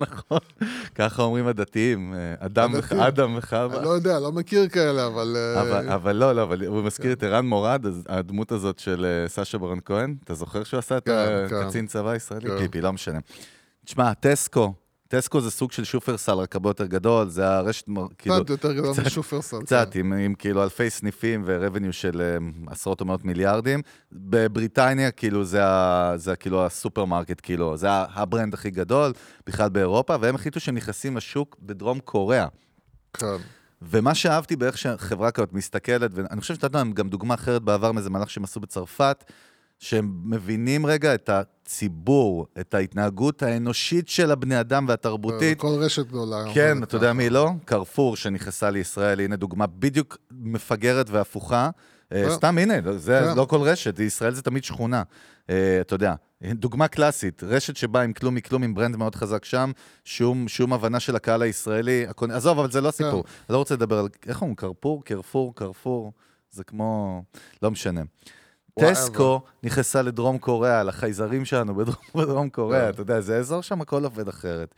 [0.00, 0.38] נכון,
[0.94, 3.00] ככה אומרים הדתיים, אה, אדם וח- הדתיים.
[3.00, 3.82] אדם אני וחווה.
[3.82, 5.36] לא יודע, לא מכיר כאלה, אבל...
[5.36, 6.86] אה, אבל, לא, לא, אבל הוא כן.
[6.86, 11.04] מזכיר את ערן מורד, הדמות הזאת של סשה ברון כהן, אתה זוכר שהוא עשה את
[11.04, 11.56] כן, כן.
[11.56, 12.68] הקצין צבא הישראלי?
[12.72, 12.80] כן.
[12.80, 13.18] לא משנה.
[13.84, 14.74] תשמע, טסקו,
[15.08, 17.86] טסקו זה סוג של שופרסל, רק הרבה יותר גדול, זה הרשת,
[18.18, 19.62] כאילו, קצת יותר גדול משופרסל.
[19.62, 20.00] קצת, כן.
[20.00, 23.82] עם, עם כאילו אלפי סניפים ו revenue של אה, עשרות או מאות מיליארדים.
[24.12, 29.12] בבריטניה, כאילו, זה, ה, זה כאילו הסופרמרקט, כאילו, זה ה brand הכי גדול,
[29.46, 32.46] בכלל באירופה, והם החליטו שהם נכנסים לשוק בדרום קוריאה.
[33.12, 33.36] כן.
[33.82, 38.10] ומה שאהבתי באיך שחברה כזאת מסתכלת, ואני חושב שנתנו להם גם דוגמה אחרת בעבר מאיזה
[38.10, 39.24] מהלך שהם עשו בצרפת,
[39.78, 45.60] שהם מבינים רגע את הציבור, את ההתנהגות האנושית של הבני אדם והתרבותית.
[45.60, 46.44] כל רשת גדולה.
[46.54, 47.12] כן, אתה יודע.
[47.12, 47.50] מי לא?
[47.64, 51.70] קרפור שנכנסה לישראל, הנה דוגמה בדיוק מפגרת והפוכה.
[52.12, 52.30] אה, כן.
[52.34, 53.36] סתם, הנה, לא- זה כן.
[53.36, 55.02] לא כל רשת, ישראל זה תמיד שכונה.
[55.50, 56.14] אה, אתה יודע,
[56.44, 59.72] דוגמה קלאסית, רשת שבאה עם כלום מכלום, עם ברנד מאוד חזק שם,
[60.04, 62.06] שום, שום הבנה של הקהל הישראלי.
[62.30, 63.22] עזוב, אבל זה לא סיפור.
[63.22, 63.30] כן.
[63.48, 66.12] אני לא רוצה לדבר על, איך אומרים, קרפור, קרפור, קרפור,
[66.50, 67.22] זה כמו,
[67.62, 68.02] לא משנה.
[68.80, 71.74] טסקו נכנסה לדרום קוריאה, לחייזרים שלנו
[72.14, 72.88] בדרום, קוריאה, כן.
[72.88, 74.74] אתה יודע, זה אזור שם הכל עובד אחרת.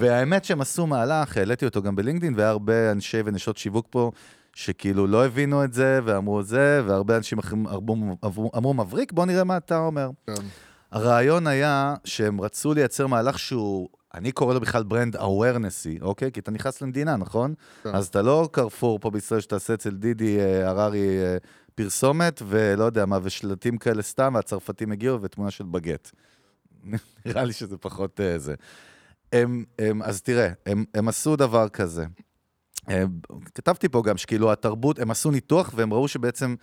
[0.00, 4.10] והאמת שהם עשו מהלך, העליתי אותו גם בלינקדאין, והיה הרבה אנשי ונשות שיווק פה,
[4.54, 7.66] שכאילו לא הבינו את זה, ואמרו את זה, והרבה אנשים אחרים
[8.56, 10.10] אמרו, מבריק, בוא נראה מה אתה אומר.
[10.26, 10.32] כן.
[10.92, 16.32] הרעיון היה שהם רצו לייצר מהלך שהוא, אני קורא לו בכלל ברנד awarenessy, אוקיי?
[16.32, 17.54] כי אתה נכנס למדינה, נכון?
[17.82, 17.94] כן.
[17.94, 21.36] אז אתה לא קרפור פה בישראל שתעשה אצל דידי אה, הררי אה,
[21.74, 26.10] פרסומת, ולא יודע מה, ושלטים כאלה סתם, והצרפתים הגיעו, ותמונה של בגט.
[27.26, 28.54] נראה לי שזה פחות אה, זה.
[29.32, 32.06] הם, הם, אז תראה, הם, הם עשו דבר כזה.
[32.86, 33.08] הם,
[33.54, 36.54] כתבתי פה גם שכאילו התרבות, הם עשו ניתוח והם ראו שבעצם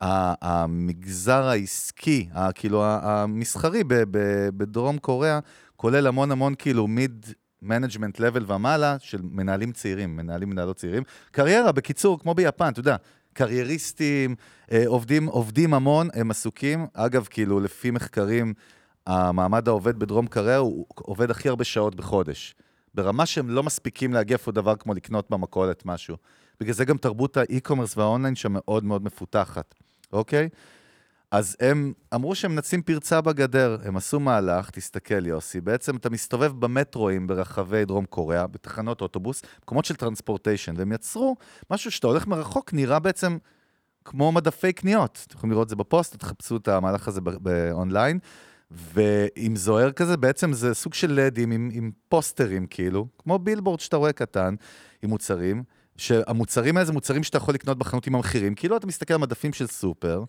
[0.00, 5.38] ה- המגזר העסקי, ה- כאילו המסחרי ב- ב- בדרום קוריאה,
[5.76, 7.26] כולל המון המון כאילו mid
[7.62, 11.02] management level ומעלה של מנהלים צעירים, מנהלים מנהלות צעירים.
[11.30, 12.96] קריירה, בקיצור, כמו ביפן, אתה יודע,
[13.36, 14.34] קרייריסטים,
[14.72, 16.86] אה, עובדים, עובדים המון, הם עסוקים.
[16.94, 18.54] אגב, כאילו, לפי מחקרים,
[19.06, 22.54] המעמד העובד בדרום קוריאה הוא עובד הכי הרבה שעות בחודש.
[22.94, 26.16] ברמה שהם לא מספיקים להגיע איפה דבר כמו לקנות במכולת משהו.
[26.60, 29.74] בגלל זה גם תרבות ה e-commerce וה online שם מאוד מאוד מפותחת,
[30.12, 30.48] אוקיי?
[31.36, 36.52] אז הם אמרו שהם מנצלים פרצה בגדר, הם עשו מהלך, תסתכל יוסי, בעצם אתה מסתובב
[36.58, 41.36] במטרואים ברחבי דרום קוריאה, בתחנות אוטובוס, מקומות של transportation, והם יצרו
[41.70, 43.38] משהו שאתה הולך מרחוק, נראה בעצם
[44.04, 45.24] כמו מדפי קניות.
[45.26, 48.18] אתם יכולים לראות את זה בפוסט, תחפשו את המהלך הזה באונליין.
[48.70, 53.96] ועם זוהר כזה, בעצם זה סוג של לדים עם, עם פוסטרים כאילו, כמו בילבורד שאתה
[53.96, 54.54] רואה קטן,
[55.02, 55.62] עם מוצרים,
[55.96, 59.52] שהמוצרים האלה זה מוצרים שאתה יכול לקנות בחנות עם המחירים, כאילו אתה מסתכל על מדפים
[59.52, 60.24] של סופר,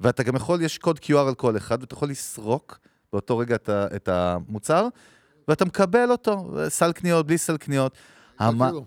[0.00, 2.78] ואתה גם יכול, יש קוד QR על כל אחד, ואתה יכול לסרוק
[3.12, 4.86] באותו רגע את, ה- את המוצר,
[5.48, 7.92] ואתה מקבל אותו, סל קניות, בלי סל קניות.
[8.68, 8.84] כאילו,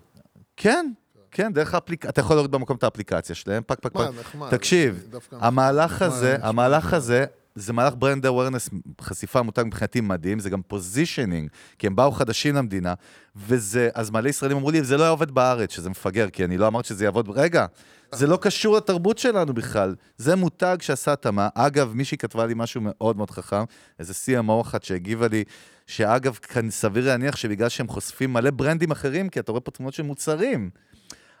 [0.56, 0.92] כן,
[1.30, 4.00] כן, דרך האפליקציה, אתה יכול לראות במקום את האפליקציה שלהם, פק פק פק.
[4.00, 4.50] נחמד, נחמד.
[4.50, 6.92] תקשיב, המהלך הזה, המהלך.
[6.92, 7.24] הזה,
[7.54, 8.70] זה מהלך brand awareness,
[9.00, 12.94] חשיפה מותג מבחינתי מדהים, זה גם positioning, כי הם באו חדשים למדינה,
[13.36, 16.58] וזה, אז מלא ישראלים אמרו לי, זה לא היה עובד בארץ, שזה מפגר, כי אני
[16.58, 17.66] לא אמרתי שזה יעבוד, רגע,
[18.12, 21.48] זה לא קשור לתרבות שלנו בכלל, זה מותג שעשה התאמה.
[21.54, 23.64] אגב, מישהי כתבה לי משהו מאוד מאוד חכם,
[23.98, 25.44] איזה CMO אחת שהגיבה לי,
[25.86, 29.94] שאגב, כאן סביר להניח שבגלל שהם חושפים מלא ברנדים אחרים, כי אתה רואה פה תמונות
[29.94, 30.70] של מוצרים.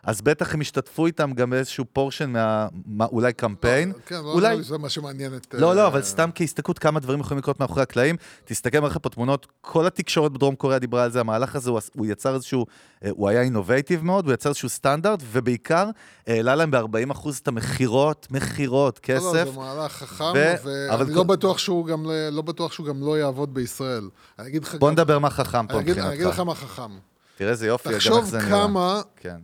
[0.06, 2.68] אז בטח הם השתתפו איתם גם באיזשהו פורשן מה...
[2.86, 3.92] מה אולי קמפיין.
[4.06, 4.40] כן, לא אולי...
[4.48, 5.54] נראה לי שזה מה שמעניין את...
[5.58, 8.16] לא, אה, לא, אבל סתם כהסתכלות כמה דברים יכולים לקרות מאחורי הקלעים.
[8.44, 11.80] תסתכל, מראה לך פה תמונות, כל התקשורת בדרום קוריאה דיברה על זה, המהלך הזה, הוא,
[11.96, 12.66] הוא יצר איזשהו,
[13.04, 15.90] אה, הוא היה אינובייטיב מאוד, הוא יצר איזשהו סטנדרט, ובעיקר
[16.26, 19.32] העלה להם ב-40% את המכירות, מכירות, לא, לא, כסף.
[19.52, 20.54] זה מהלך חכם, ו-
[20.90, 24.08] ואני כל- לא בטוח שהוא גם לא- לא בטוח שהוא גם לא יעבוד בישראל.
[24.38, 26.40] אני אגיד לך בוא נדבר מה חכם פה אגיד- אני אגיד לך מבחינתך.
[26.40, 26.90] מה חכם.
[27.36, 28.48] תראה איזה יופי, גם איך תחשוב זה נראה.
[28.50, 29.36] כמה כן.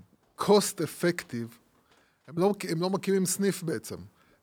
[0.43, 1.55] Cost effective,
[2.29, 3.97] הם לא, הם לא מקימים סניף בעצם.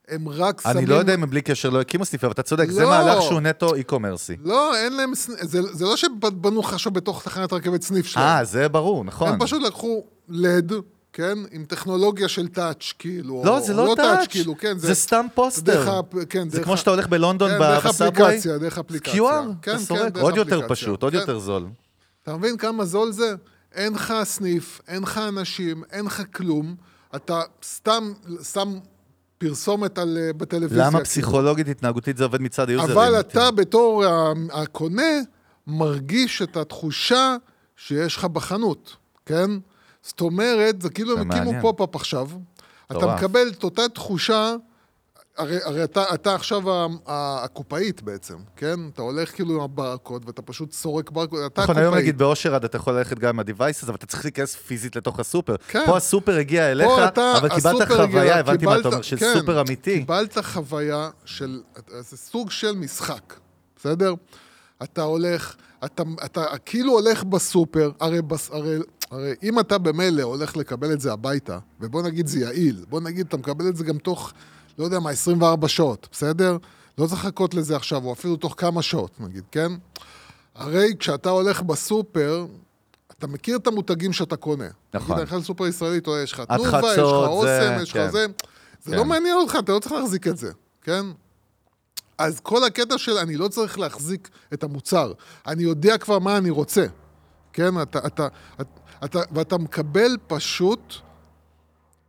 [0.08, 0.76] הם רק שמים...
[0.76, 2.88] אני לא יודע אם הם בלי קשר לא הקימו סניפים, אבל אתה צודק, זה לא.
[2.88, 4.36] מהלך שהוא נטו אי-קומרסי.
[4.44, 8.26] לא, אין להם סניף, זה, זה לא שבנו עכשיו בתוך תחנת רכבת סניף שלהם.
[8.26, 9.28] אה, זה ברור, נכון.
[9.28, 10.72] הם פשוט לקחו לד,
[11.12, 11.38] כן?
[11.50, 13.42] עם טכנולוגיה של touch, כאילו.
[13.44, 16.00] לא, זה או לא touch, כאילו, כן, זה סתם דרך פוסטר.
[16.28, 18.26] כן, זה דרך כמו ה- שאתה הולך בלונדון כן, ב- דרך ב subway.
[18.26, 19.12] אפליקציה, דרך אפליקציה.
[19.14, 19.22] QR,
[19.62, 20.12] כן, אתה כן, סורק.
[20.12, 20.60] דרך עוד יותר.
[20.68, 21.18] פשוט, עוד כן.
[21.18, 21.66] יותר זול.
[22.22, 23.34] אתה מבין כמה זול זה?
[23.74, 26.74] אין לך סניף, אין לך אנשים, אין לך כלום.
[27.16, 28.12] אתה סתם
[28.52, 28.78] שם
[29.38, 30.86] פרסומת על, אה, בטלוויזיה.
[30.86, 31.00] למה.
[31.00, 32.98] פסיכולוגית התנהגותית זה עובד מצד היוזרים?
[32.98, 34.04] אבל אתה בתור
[34.52, 35.20] הקונה
[35.66, 37.36] מרגיש את התחושה
[37.76, 38.96] שיש לך בחנות,
[39.26, 39.50] כן?
[40.02, 41.52] זאת אומרת, זה כאילו הם הקימו.
[41.60, 42.28] pop-up עכשיו,
[42.90, 43.14] אתה.
[43.14, 44.54] מקבל את אותה תחושה,
[45.38, 46.62] הרי, הרי אתה, אתה עכשיו
[47.06, 48.80] הקופאית בעצם, כן?
[48.94, 51.78] אתה הולך כאילו עם הברקוד ואתה פשוט סורק ברקוד, אתה נכון, הקופאית.
[51.78, 54.96] היום נגיד באושר עד אתה יכול ללכת גם עם ה-devices, אבל אתה צריך להיכנס פיזית
[54.96, 55.56] לתוך הסופר.
[55.68, 55.82] כן.
[55.86, 58.92] פה הסופר הגיע אליך, פה אתה, אבל קיבלת הסופר הגיע, חוויה, הבנתי מה אתה קיבלת-
[58.92, 59.98] אומר, של כן, סופר אמיתי.
[59.98, 61.60] קיבלת חוויה של,
[61.98, 63.34] זה סוג של משחק,
[63.76, 64.14] בסדר?
[64.82, 68.76] אתה הולך, אתה, אתה כאילו הולך בסופר, הרי, בס, הרי,
[69.10, 73.26] הרי אם אתה במילא הולך לקבל את זה הביתה, ובוא נגיד זה יעיל, בוא נגיד
[73.26, 74.32] אתה מקבל את זה גם תוך,
[74.78, 76.56] לא יודע מה, 24 שעות, בסדר?
[76.98, 79.72] לא צריך לחכות לזה עכשיו, או אפילו תוך כמה שעות, נגיד, כן?
[80.54, 82.46] הרי כשאתה הולך בסופר,
[83.18, 84.64] אתה מכיר את המותגים שאתה קונה.
[84.94, 85.00] נכון.
[85.06, 87.90] נגיד, אני הולך לסופר ישראלי, אתה יודע, יש לך תנובה, יש לך אוסם, זה- יש
[87.90, 88.10] לך כן.
[88.10, 88.26] זה.
[88.84, 88.96] זה כן.
[88.96, 90.52] לא מעניין אותך, אתה לא צריך להחזיק את זה,
[90.82, 91.06] כן?
[92.18, 95.12] אז כל הקטע של אני לא צריך להחזיק את המוצר,
[95.46, 96.86] אני יודע כבר מה אני רוצה,
[97.52, 97.82] כן?
[97.82, 98.28] אתה, אתה,
[98.60, 98.68] אתה,
[99.04, 100.94] אתה, ואתה מקבל פשוט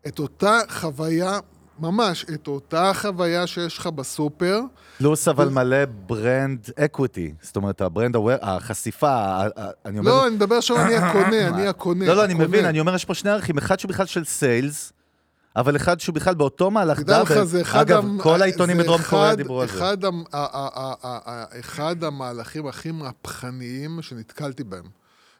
[0.08, 1.40] את אותה חוויה,
[1.80, 4.62] ממש, את אותה חוויה שיש לך בסופר,
[4.98, 9.42] פלוס אבל מלא brand equity, זאת אומרת, ה brand aware, החשיפה,
[9.86, 10.12] אני אומר...
[10.12, 12.06] לא, אני מדבר עכשיו, אני הקונה, אני הקונה.
[12.06, 12.34] לא, לא, אני.
[12.34, 14.94] מבין, אני אומר, יש פה שני ערכים, אחד שהוא בכלל של sales,
[15.56, 17.36] אבל אחד שהוא בכלל באותו מהלך double.
[17.74, 19.96] אגב, כל העיתונים בדרום קוריאה אחד- דיברו על זה.
[21.60, 24.99] אחד המהלכים הכי מהפכניים שנתקלתי בהם.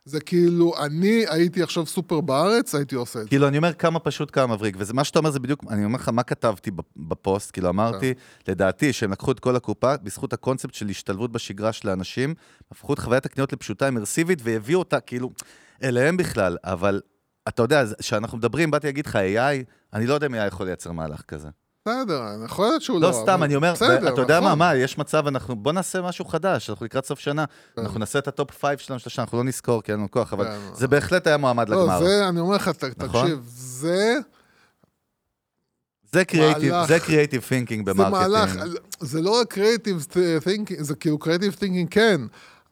[0.10, 3.30] זה כאילו, אני הייתי עכשיו סופר בארץ, הייתי עושה את זה.
[3.30, 5.96] כאילו, אני אומר כמה פשוט, כמה מבריק, וזה מה שאתה אומר זה בדיוק, אני אומר
[5.96, 8.52] לך מה כתבתי בפוסט, כאילו אמרתי, כן.
[8.52, 12.34] לדעתי, שהם לקחו את כל הקופה, בזכות הקונספט של השתלבות בשגרה של האנשים,
[12.72, 15.32] הפכו את חוויית הקניות לפשוטה אימרסיבית, והביאו אותה, כאילו,
[15.84, 17.02] אליהם בכלל, אבל
[17.48, 20.92] אתה יודע, כשאנחנו מדברים, באתי להגיד לך, AI, אני לא יודע אם AI יכול לייצר
[20.92, 21.50] מהלך כזה.
[21.88, 23.08] בסדר, יכול להיות שהוא לא...
[23.08, 24.60] לא סתם, אני אומר, בסדר, אתה יודע מה, נכון.
[24.60, 27.46] מה, יש מצב, אנחנו, בוא נעשה משהו חדש, אנחנו לקראת סוף שנה,
[27.78, 30.12] אנחנו נעשה את ה top 5 שלנו של השנה, אנחנו לא נזכור, כי אין לנו
[30.12, 30.58] כוח, אבל כן.
[30.74, 32.00] זה בהחלט היה מועמד לא, לגמר.
[32.00, 33.22] זה, אני אומר לך, נכון?
[33.22, 34.16] תקשיב, זה...
[36.12, 38.78] זה קריאיטיב, זה creative thinking זה מהלך, במרקטינג.
[39.00, 40.06] זה לא רק creative
[40.44, 42.22] thinking, זה כאילו creative thinking כן,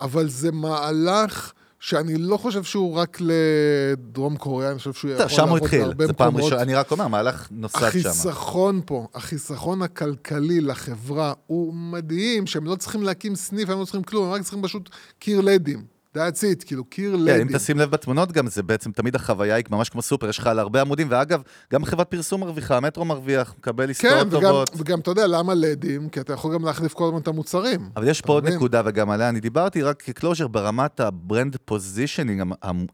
[0.01, 5.31] אבל זה מהלך שאני לא חושב שהוא רק לדרום קוריאה, אני חושב שהוא יכול טוב,
[5.31, 6.43] שם הוא לעבוד התחיל, בהרבה זה פעם מקומות.
[6.45, 7.85] ראשונה, אני רק אומר, מהלך נוסף שם.
[7.85, 14.03] החיסכון פה, החיסכון הכלכלי לחברה הוא מדהים, שהם לא צריכים להקים סניף, הם לא צריכים
[14.03, 15.96] כלום, הם רק צריכים פשוט קיר לדים.
[16.15, 17.57] That's it, כאילו, קיר כן, אם.
[17.57, 20.59] תשים לב בתמונות גם, זה בעצם תמיד החוויה היא ממש כמו סופר, יש לך על
[20.59, 21.41] הרבה עמודים, ואגב,
[21.73, 24.69] גם חברת פרסום מרוויחה, המטרו מרוויח, מקבל כן, עסקאות וגם, טובות.
[24.77, 26.09] וגם אתה יודע למה לדים?
[26.09, 27.89] כי אתה יכול גם להחליף כל הזמן את המוצרים.
[27.95, 28.47] אבל יש פה עוד?
[28.47, 32.43] נקודה, וגם עליה אני דיברתי, רק כ closure, ברמת ה brand positioning,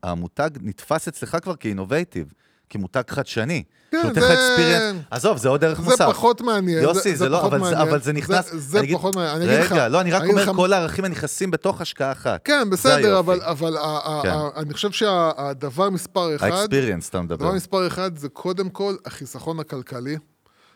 [0.03, 2.33] המותג נתפס אצלך כבר כ innovative,
[2.73, 3.63] כמותג חדשני.
[3.91, 5.03] כן, לך זה- experience.
[5.11, 6.05] עזוב, זה עוד ערך זה מוסף.
[6.09, 6.83] פחות מעניין.
[6.83, 7.87] יוסי, זה לא, פחות אבל זה- מעניין.
[7.89, 8.51] אבל זה נכנס...
[8.51, 9.35] זה, זה אני פחות מעניין.
[9.35, 9.71] אני אגיד לך...
[9.71, 12.41] רגע, לא, אני רק אני אומר, לך- כל הערכים הנכנסים בתוך השקעה אחת.
[12.43, 13.19] כן, זה בסדר.
[13.19, 14.29] אבל, אבל ה- ה- כן.
[14.29, 17.45] ה- אני חושב שהדבר מספר אחד, האקספיריאנס, אתה מדבר.
[17.45, 20.17] הדבר מספר אחד זה קודם כל החיסכון הכלכלי,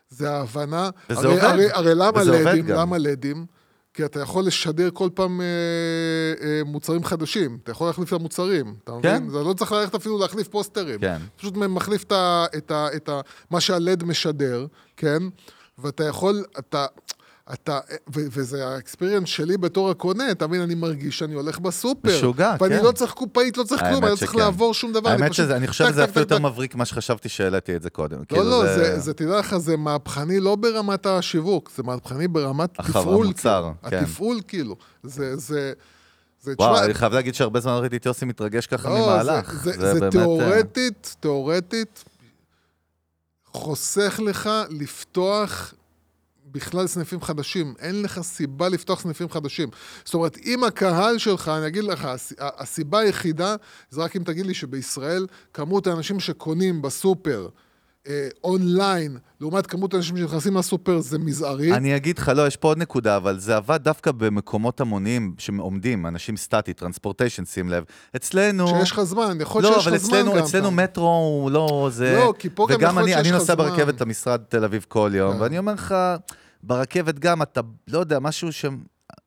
[0.09, 0.89] זה ההבנה.
[1.09, 1.43] וזה הרי, עובד.
[1.43, 2.67] הרי, הרי למה לדים?
[2.67, 3.45] למה לדים?
[3.97, 5.45] כי אתה יכול לשדר כל פעם אה,
[6.47, 9.15] אה, מוצרים חדשים, אתה יכול להחליף את המוצרים, אתה כן.
[9.15, 9.29] מבין?
[9.29, 10.99] זה לא צריך ללכת אפילו להחליף פוסטרים.
[10.99, 11.17] כן.
[11.37, 13.21] פשוט מחליף את, ה, את, ה, את ה,
[13.51, 14.65] מה שהלד משדר,
[14.97, 15.23] כן?
[15.77, 16.85] ואתה יכול, אתה,
[17.53, 17.79] אתה,
[18.15, 22.17] ו, וזה האקספיריאנס שלי בתור הקונה, אתה מבין, אני מרגיש שאני הולך בסופר.
[22.17, 22.83] משוגע, ואני כן.
[22.83, 24.39] לא צריך קופאית, לא צריך כלום, אני לא צריך שכן.
[24.39, 25.09] לעבור שום דבר.
[25.09, 26.39] האמת שזה, אני חושב שזה אפילו יותר.
[26.39, 28.19] מבריק ממה שחשבתי שהעליתי את זה קודם.
[28.19, 32.73] לא, כאילו לא, זה, זה, תדע לך, זה מהפכני לא ברמת השיווק, זה מהפכני ברמת
[32.73, 33.25] תפעול.
[33.25, 33.91] המוצר, כאילו.
[33.91, 34.03] כן.
[34.03, 34.75] התפעול, כאילו.
[35.03, 35.73] זה, זה,
[36.41, 39.53] זה, וואו, תשמע, אני חייב להגיד שהרבה זמן ראיתי את יוסי מתרגש ככה לא, ממהלך.
[39.63, 42.03] זה, זה, זה באמת, תיאורטית, תיאורטית,
[43.45, 45.73] חוסך לך לפתוח
[46.51, 47.73] בכלל סניפים חדשים.
[47.79, 49.69] אין לך סיבה לפתוח סניפים חדשים.
[50.05, 53.55] זאת אומרת, אם הקהל שלך, אני אגיד לך, הס- הסיבה היחידה,
[53.89, 57.47] זה רק אם תגיד לי שבישראל, כמות האנשים שקונים בסופר,
[58.43, 61.73] אונליין, לעומת כמות האנשים שנכנסים לסופר, זה מזערי.
[61.73, 66.05] אני אגיד לך, לא, יש פה עוד נקודה, אבל זה עבד דווקא במקומות המוניים שעומדים,
[66.05, 67.83] אנשים סטטי, טרנספורטיישן, שים לב.
[68.15, 68.67] אצלנו...
[68.67, 70.27] שיש לך זמן, יכול לא, להיות שיש אבל לך זמן גם.
[70.27, 71.07] אצלנו, אצלנו אתה- מטרו
[71.43, 72.15] הוא לא זה...
[72.19, 73.65] לא, כי פה גם וגם יכול אני, להיות אני שיש לך נוסע זמן.
[73.65, 75.41] ברכבת למשרד תל אביב כל יום, כן.
[75.41, 75.95] ואני אומר לך,
[76.63, 78.65] ברכבת גם אתה, לא יודע, משהו ש...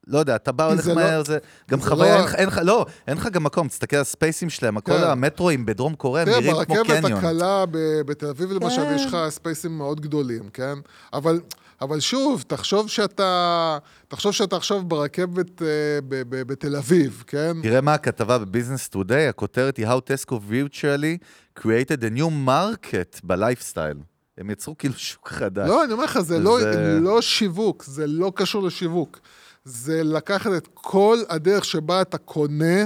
[0.07, 1.37] לא יודע, אתה בא, הולך לא- מהר, זה
[1.71, 4.49] גם חוויה, לא- אין לך- אין לך, לא, אין לך גם מקום, תסתכל על הספייסים
[4.49, 5.03] שלהם, כל כן.
[5.03, 7.13] המטרואים בדרום קוריאה תראה, נראים כמו ברכבת קניון.
[7.25, 8.93] הקלה ב- בתל אביב למשל, כן.
[8.95, 10.73] יש לך ספייסים מאוד גדולים, כן?
[11.13, 11.39] אבל,
[11.81, 13.77] אבל שוב, תחשוב שאתה,
[14.07, 15.67] תחשוב שאתה עכשיו ברכבת אה,
[16.09, 17.57] ב- ב- בתל אביב, כן?
[17.63, 21.17] תראה מה הכתבה בביזנס טודיי, הכותרת היא How Tesco virtually
[21.59, 23.97] created a new market בלייפסטייל.
[24.37, 25.67] הם יצרו כאילו שוק חדש.
[25.69, 29.19] לא, אני אומר לך, זה לא, זה- לא שיווק, זה לא קשור לשיווק.
[29.63, 32.85] זה לקחת את כל הדרך שבה אתה קונה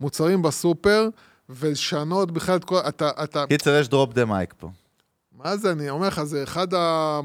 [0.00, 1.08] מוצרים בסופר,
[1.48, 2.78] ולשנות בכלל את כל...
[2.88, 4.70] אתה, אתה, קיצר, יש drop the mic פה.
[5.32, 7.20] מה זה, אני אומר לך, זה אחד ה...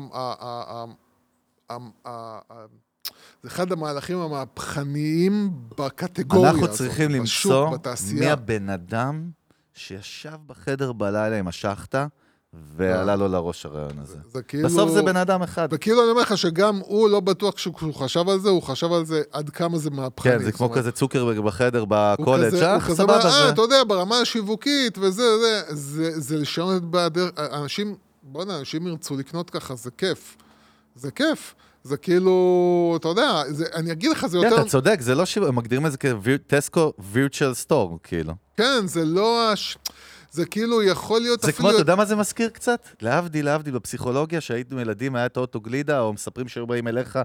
[3.44, 6.62] זה אחד המהלכים המהפכניים בקטגוריה הזאת.
[6.62, 7.78] אנחנו צריכים למצוא
[8.14, 8.30] מי.
[8.30, 9.30] הבן אדם
[9.74, 12.08] שישב בחדר בלילה עם השחטה,
[12.78, 14.18] ועלה לו לראש הרעיון הזה.
[14.32, 14.70] זה כאילו...
[14.70, 15.68] בסוף זה בן אדם אחד.
[15.72, 19.06] וכאילו אני אומר לך שגם הוא לא בטוח כשהוא חשב על זה, הוא חשב על
[19.06, 20.32] זה עד כמה זה מהפכני.
[20.32, 23.50] כן, זה כמו כזה צוקרברג בחדר הוא בקולג', אה, הוא כזה סבבה, אומר, אה, זה...
[23.50, 29.18] אתה יודע, ברמה השיווקית וזה, זה, זה, זה לשנות את בדרך, אנשים, בוא'נה, אנשים ירצו
[29.18, 30.38] לקנות ככה, זה כיף.
[30.96, 31.56] זה כיף.
[31.84, 34.62] זה כאילו, אתה יודע, זה, אני אגיד לך, זה כן, יותר...
[34.62, 38.34] אתה צודק, זה לא הם מגדירים את זה כטסקו וירטואל סטור, כאילו.
[38.58, 39.52] כן, זה לא...
[39.52, 39.78] הש...
[40.34, 41.58] זה כאילו יכול להיות זה אפילו...
[41.58, 42.88] כמו, אתה יודע מה זה מזכיר קצת?
[43.02, 47.20] להבדיל, להבדיל, בפסיכולוגיה, שהיינו ילדים, היה את האוטו גלידה, או מספרים שהיו באים אליך,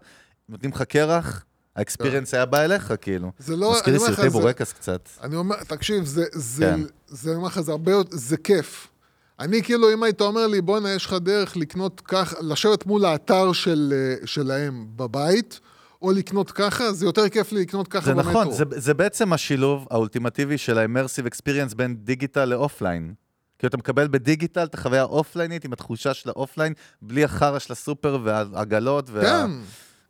[0.49, 1.45] נותנים לך קרח,
[1.77, 3.33] האקספיריאנס היה בא אליך, כאילו.
[3.39, 3.73] זה לא...
[3.73, 5.09] מזכיר לי סרטי זה- בורקס קצת.
[5.23, 6.81] אני אומר, תקשיב, זה, זה, כן.
[7.09, 8.89] זה, אני אומר לך, זה הרבה יותר, זה כיף.
[9.41, 13.53] אני כאילו, אם היית אומר לי, בואנה, יש לך דרך לקנות ככה, לשבת מול האתר
[13.53, 15.61] של, אה, שלהם בבית,
[16.03, 18.31] או לקנות ככה, זה יותר כיף לי לקנות ככה זה במטרו.
[18.31, 23.15] נכון, זה, זה בעצם השילוב האולטימטיבי של ה immersive experience בין דיגיטל ל offline.
[23.59, 26.73] כי אתה מקבל בדיגיטל את החוויה ה offline ית עם התחושה של ה offline,
[27.03, 29.11] בלי החרא של הסופר והעגלות.
[29.11, 29.23] וה...
[29.23, 29.51] כן.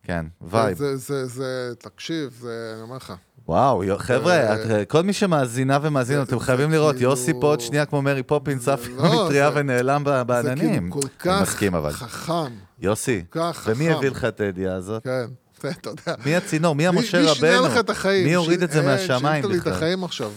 [0.03, 0.79] כן, vibe.
[0.79, 1.45] זה, זה, זה,
[1.79, 3.13] תקשיב, זה, אני אומר לך.
[3.49, 7.61] וואו, חבר'ה, את- כל מי שמאזינה ומאזין, זה- אתם זה חייבים לראות, יוסי פה עוד
[7.61, 10.91] שנייה כמו מרי פופינס, עף לא, מטריה ונעלם ב- זה בעננים.
[10.91, 11.49] כאילו כל כך.
[11.91, 13.25] חכם, יוסי.
[13.67, 15.05] ומי הביא לך את הידיעה הזאת?
[15.05, 15.27] כן,
[15.67, 16.15] אתה יודע.
[16.25, 16.75] מי הצינור?
[16.75, 17.67] מי המשה מי שינה רבנו?
[17.67, 18.27] לך את החיים?
[18.27, 19.73] מי הוריד את זה אה, מהשמיים שינית לי את בכלל?
[19.73, 20.31] החיים עכשיו.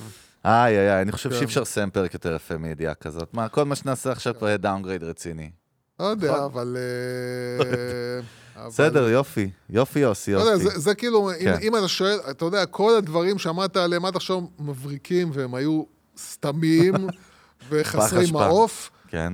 [0.46, 1.36] איי, איי, איי, אני חושב כן.
[1.36, 3.34] שאי אפשר לסיים פרק יותר יפה מידיעה כזאת.
[3.34, 5.52] מה, כל מה שנעשה עכשיו כבר יהיה downgrade רציני.
[6.00, 6.44] לא יודע, נכון.
[6.44, 6.78] אבל...
[6.80, 8.20] אה,
[8.62, 9.50] אבל- בסדר, יופי.
[9.70, 10.80] יופי, יוסי, לא יופי.
[10.80, 11.58] זה, כאילו, אם, כן.
[11.62, 15.84] אם אתה שואל, אתה יודע, כל הדברים שאמרת עליהם עד עכשיו מבריקים, והם היו
[16.18, 16.94] סתמיים
[17.70, 18.32] וחסרי.
[18.32, 19.34] מעוף, כן.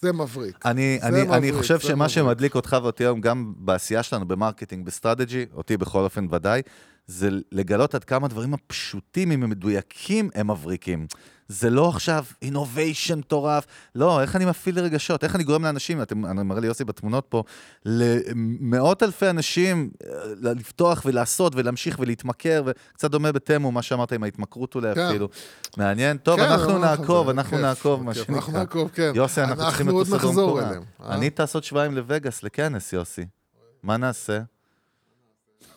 [0.00, 0.66] זה מבריק.
[0.66, 2.10] אני, זה אני, אני מבריק, חושב זה שמה מבריק.
[2.10, 6.62] שמדליק אותך ואותי היום, גם בעשייה שלנו במרקטינג, ב strategy, אותי בכל אופן ודאי,
[7.06, 11.06] זה לגלות עד כמה הדברים הפשוטים, אם הם מדויקים, הם מבריקים.
[11.48, 16.26] זה לא עכשיו innovation מטורף, לא, איך אני מפעיל רגשות, איך אני גורם לאנשים, אתם,
[16.26, 17.42] אני מראה לי יוסי בתמונות פה,
[17.84, 20.08] למאות אלפי אנשים אה,
[20.42, 25.00] לפתוח ולעשות ולהמשיך ולהתמכר, וקצת דומה ב Temu, מה שאמרת עם ההתמכרות אולי כן.
[25.00, 25.28] אפילו.
[25.76, 28.14] מעניין, טוב, כן, אנחנו נעקוב, זה אנחנו כיף, נעקוב, מה.
[28.14, 28.34] שנקרא.
[28.34, 29.12] אנחנו נעקוב, כן.
[29.14, 30.68] יוסי, אנחנו צריכים לטוס לדרום נחזור קוריאה.
[30.68, 30.82] אליהם.
[31.02, 31.14] אה?
[31.14, 33.26] אני טס עוד שבועיים לווגאס, לכנס, יוסי.
[33.82, 34.38] מה נעשה?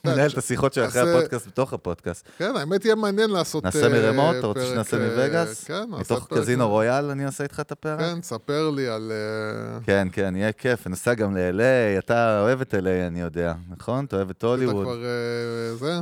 [0.01, 2.27] אתה- ננהל את השיחות של אחרי נעשה- הפודקאסט בתוך הפודקאסט.
[2.37, 4.35] כן, האמת יהיה מעניין לעשות נעשה אה, מרמות?
[4.39, 5.63] אתה רוצה שנעשה אה, מווגאס?
[5.63, 6.27] כן, נעשה מתוך.
[6.33, 7.99] קזינו רויאל אני אעשה איתך את הפרק?
[7.99, 9.11] כן, ספר לי על...
[9.11, 10.87] אה, כן, כן, יהיה כיף.
[10.87, 14.05] נסע גם ל-LA, אתה אוהב את LA, אני יודע, נכון?
[14.05, 14.85] אתה אוהב את אתה הוליווד.
[14.85, 15.03] כבר...
[15.03, 15.99] אה, זה?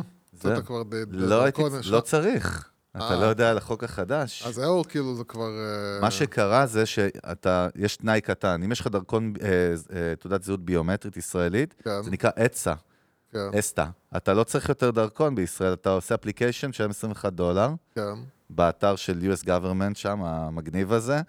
[0.53, 0.81] אתה כבר...
[1.11, 1.45] לא
[1.91, 1.99] לא?
[1.99, 2.69] צריך.
[2.97, 3.19] אתה אה.
[3.19, 4.43] לא יודע על החוק החדש.
[4.47, 5.49] אז זהו, כאילו, זה כבר...
[5.49, 8.63] אה, מה שקרה זה שאתה, יש תנאי קטן.
[8.63, 9.47] אם יש לך דרכון, אה,
[9.95, 12.73] אה, תעודת זהות ביומטרית ישראלית, כן, זה נקרא אצה.
[13.31, 13.85] כן, אסתא.
[14.17, 18.01] אתה לא צריך יותר דרכון בישראל, אתה עושה אפליקיישן, משלם 21 דולר, כן.
[18.49, 21.21] באתר של US government שם, המגניב הזה,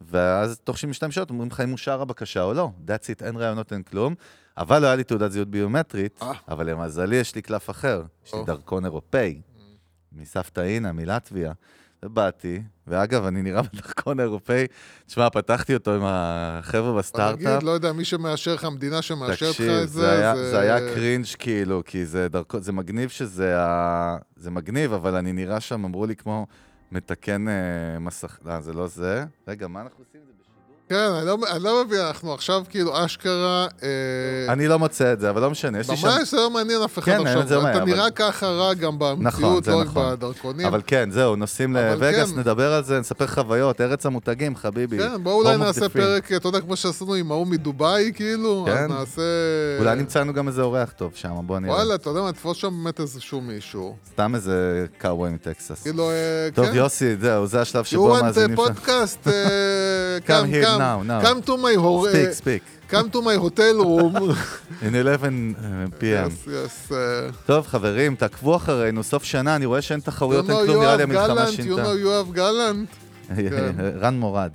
[0.00, 2.70] ואז תוך 72 שעות אומרים לך אם אושר הבקשה או לא.
[2.86, 4.14] That's it, אין רעיונות, אין כלום.
[4.56, 6.32] אבל לא היה לי תעודת זהות ביומטרית, אה.
[6.48, 8.44] אבל למזלי יש לי קלף אחר, יש לי.
[8.44, 9.40] דרכון אירופאי,
[10.12, 11.52] מסבתא אינה, מלטביה.
[12.04, 14.66] ובאתי, ואגב, אני נראה בדרכון אירופאי,
[15.06, 17.46] תשמע, פתחתי אותו עם החבר'ה בסטארט-אפ.
[17.46, 20.94] נגיד, לא יודע, מי שמאשר לך, המדינה שמאשרת לך את זה, זה, היה, זה היה
[20.94, 24.16] קרינג' כאילו, כי זה דרכו, זה מגניב שזה ה...
[24.36, 26.46] זה מגניב, אבל אני נראה שם, אמרו לי כמו
[26.92, 28.38] מתקן אה, מסך...
[28.44, 29.24] לא, זה לא זה.
[29.48, 30.31] רגע, מה אנחנו עושים זה?
[30.92, 33.66] כן, אני לא, אני לא מבין, אנחנו עכשיו כאילו אשכרה...
[33.82, 33.88] אה,
[34.52, 36.08] אני לא מוצא את זה, אבל לא משנה, יש לי שם...
[36.08, 37.58] ממש זה לא מעניין אף אחד כן, את זה עכשיו.
[37.58, 40.10] אומר, אתה אבל- נראה ככה רע גם נכון, במציאות, זה לא רק נכון.
[40.12, 40.66] בדרכונים.
[40.66, 42.38] אבל כן, זהו, נוסעים לווגאס, כן.
[42.38, 44.98] נדבר על זה, נספר חוויות, ארץ המותגים, חביבי.
[44.98, 45.88] כן, בואו אולי נעשה free.
[45.88, 48.92] פרק, אתה יודע, כמו שעשינו עם ההוא מדובאי, כאילו, אז כן.
[48.92, 49.22] נעשה...
[49.78, 51.74] אולי נמצא לנו גם איזה אורח טוב שם, בוא נראה.
[51.74, 53.96] וואלה, אתה יודע מה, תפוס שם באמת איזשהו מישהו.
[54.12, 55.82] סתם איזה קאווי מטקסס.
[55.82, 56.74] כאילו, אה, טוב, כן.
[56.74, 58.16] יוסי, זהו, זה השלב שבו?
[60.82, 61.20] now, now.
[61.26, 62.62] Come to my hor- Speak, speak.
[62.92, 64.14] come to my hotel room.
[64.86, 66.28] In 11 uh, p.m.
[66.30, 66.90] yes, yes.
[66.92, 66.94] Uh,
[67.46, 71.02] טוב, חברים, תעקבו אחרינו, סוף שנה, אני רואה שאין you תחרויות, אין כלום, נראה לי
[71.02, 71.84] המלחמה גלנט, you שינתה.
[71.84, 72.88] know יואב גלנט.
[73.36, 73.72] כן.
[74.00, 74.50] רן מורד.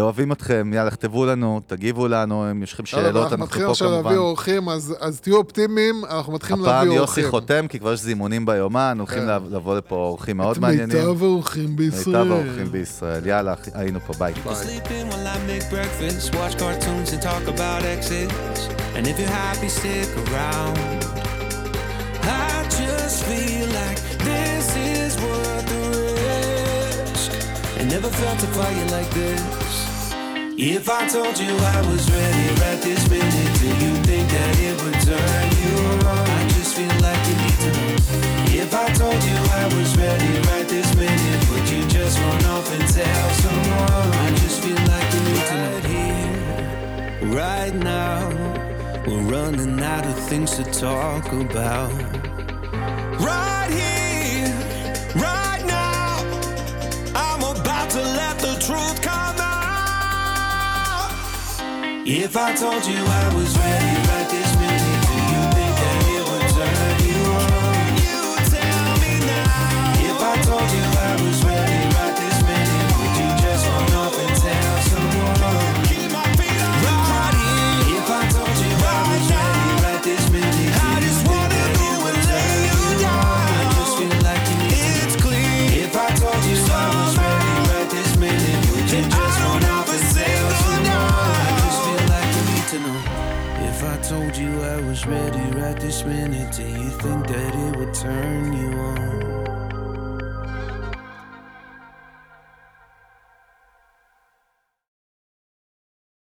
[0.00, 3.66] אוהבים אתכם, יאללה, כתבו לנו, תגיבו לנו, אם יש לכם יאללה, שאלות, אנחנו אנחנו מתחילים
[3.66, 4.04] פה עכשיו כמובן.
[4.04, 7.30] להביא אורחים, אז אז תהיו אופטימיים, אנחנו מתחילים הפעם להביא יוסי אורחים.
[7.30, 9.26] חותם, כי כבר יש זימונים ביומן, הולכים כן.
[9.28, 10.96] לב- לבוא לפה אורחים מאוד את מעניינים.
[10.96, 12.18] מיטב האורחים בישראל.
[12.24, 13.26] מיטב האורחים בישראל.
[13.26, 14.34] יאללה, היינו פה, ביי.
[22.22, 27.30] I just feel like this is worth the risk.
[27.80, 29.61] I never felt a fire like this.
[30.54, 34.82] If I told you I was ready right this minute, do you think that it
[34.82, 36.28] would turn you on?
[36.28, 37.96] I just feel like you need to know.
[38.62, 42.70] If I told you I was ready right this minute, would you just run off
[42.70, 44.12] and tell someone?
[44.12, 45.72] I just feel like you need to know.
[47.32, 48.28] Right here, right now,
[49.06, 51.92] we're running out of things to talk about.
[53.20, 54.01] Right here,
[62.14, 64.01] If I told you I was ready
[94.12, 98.52] told you I was ready right this minute, do you think that it would turn
[98.52, 99.31] you on?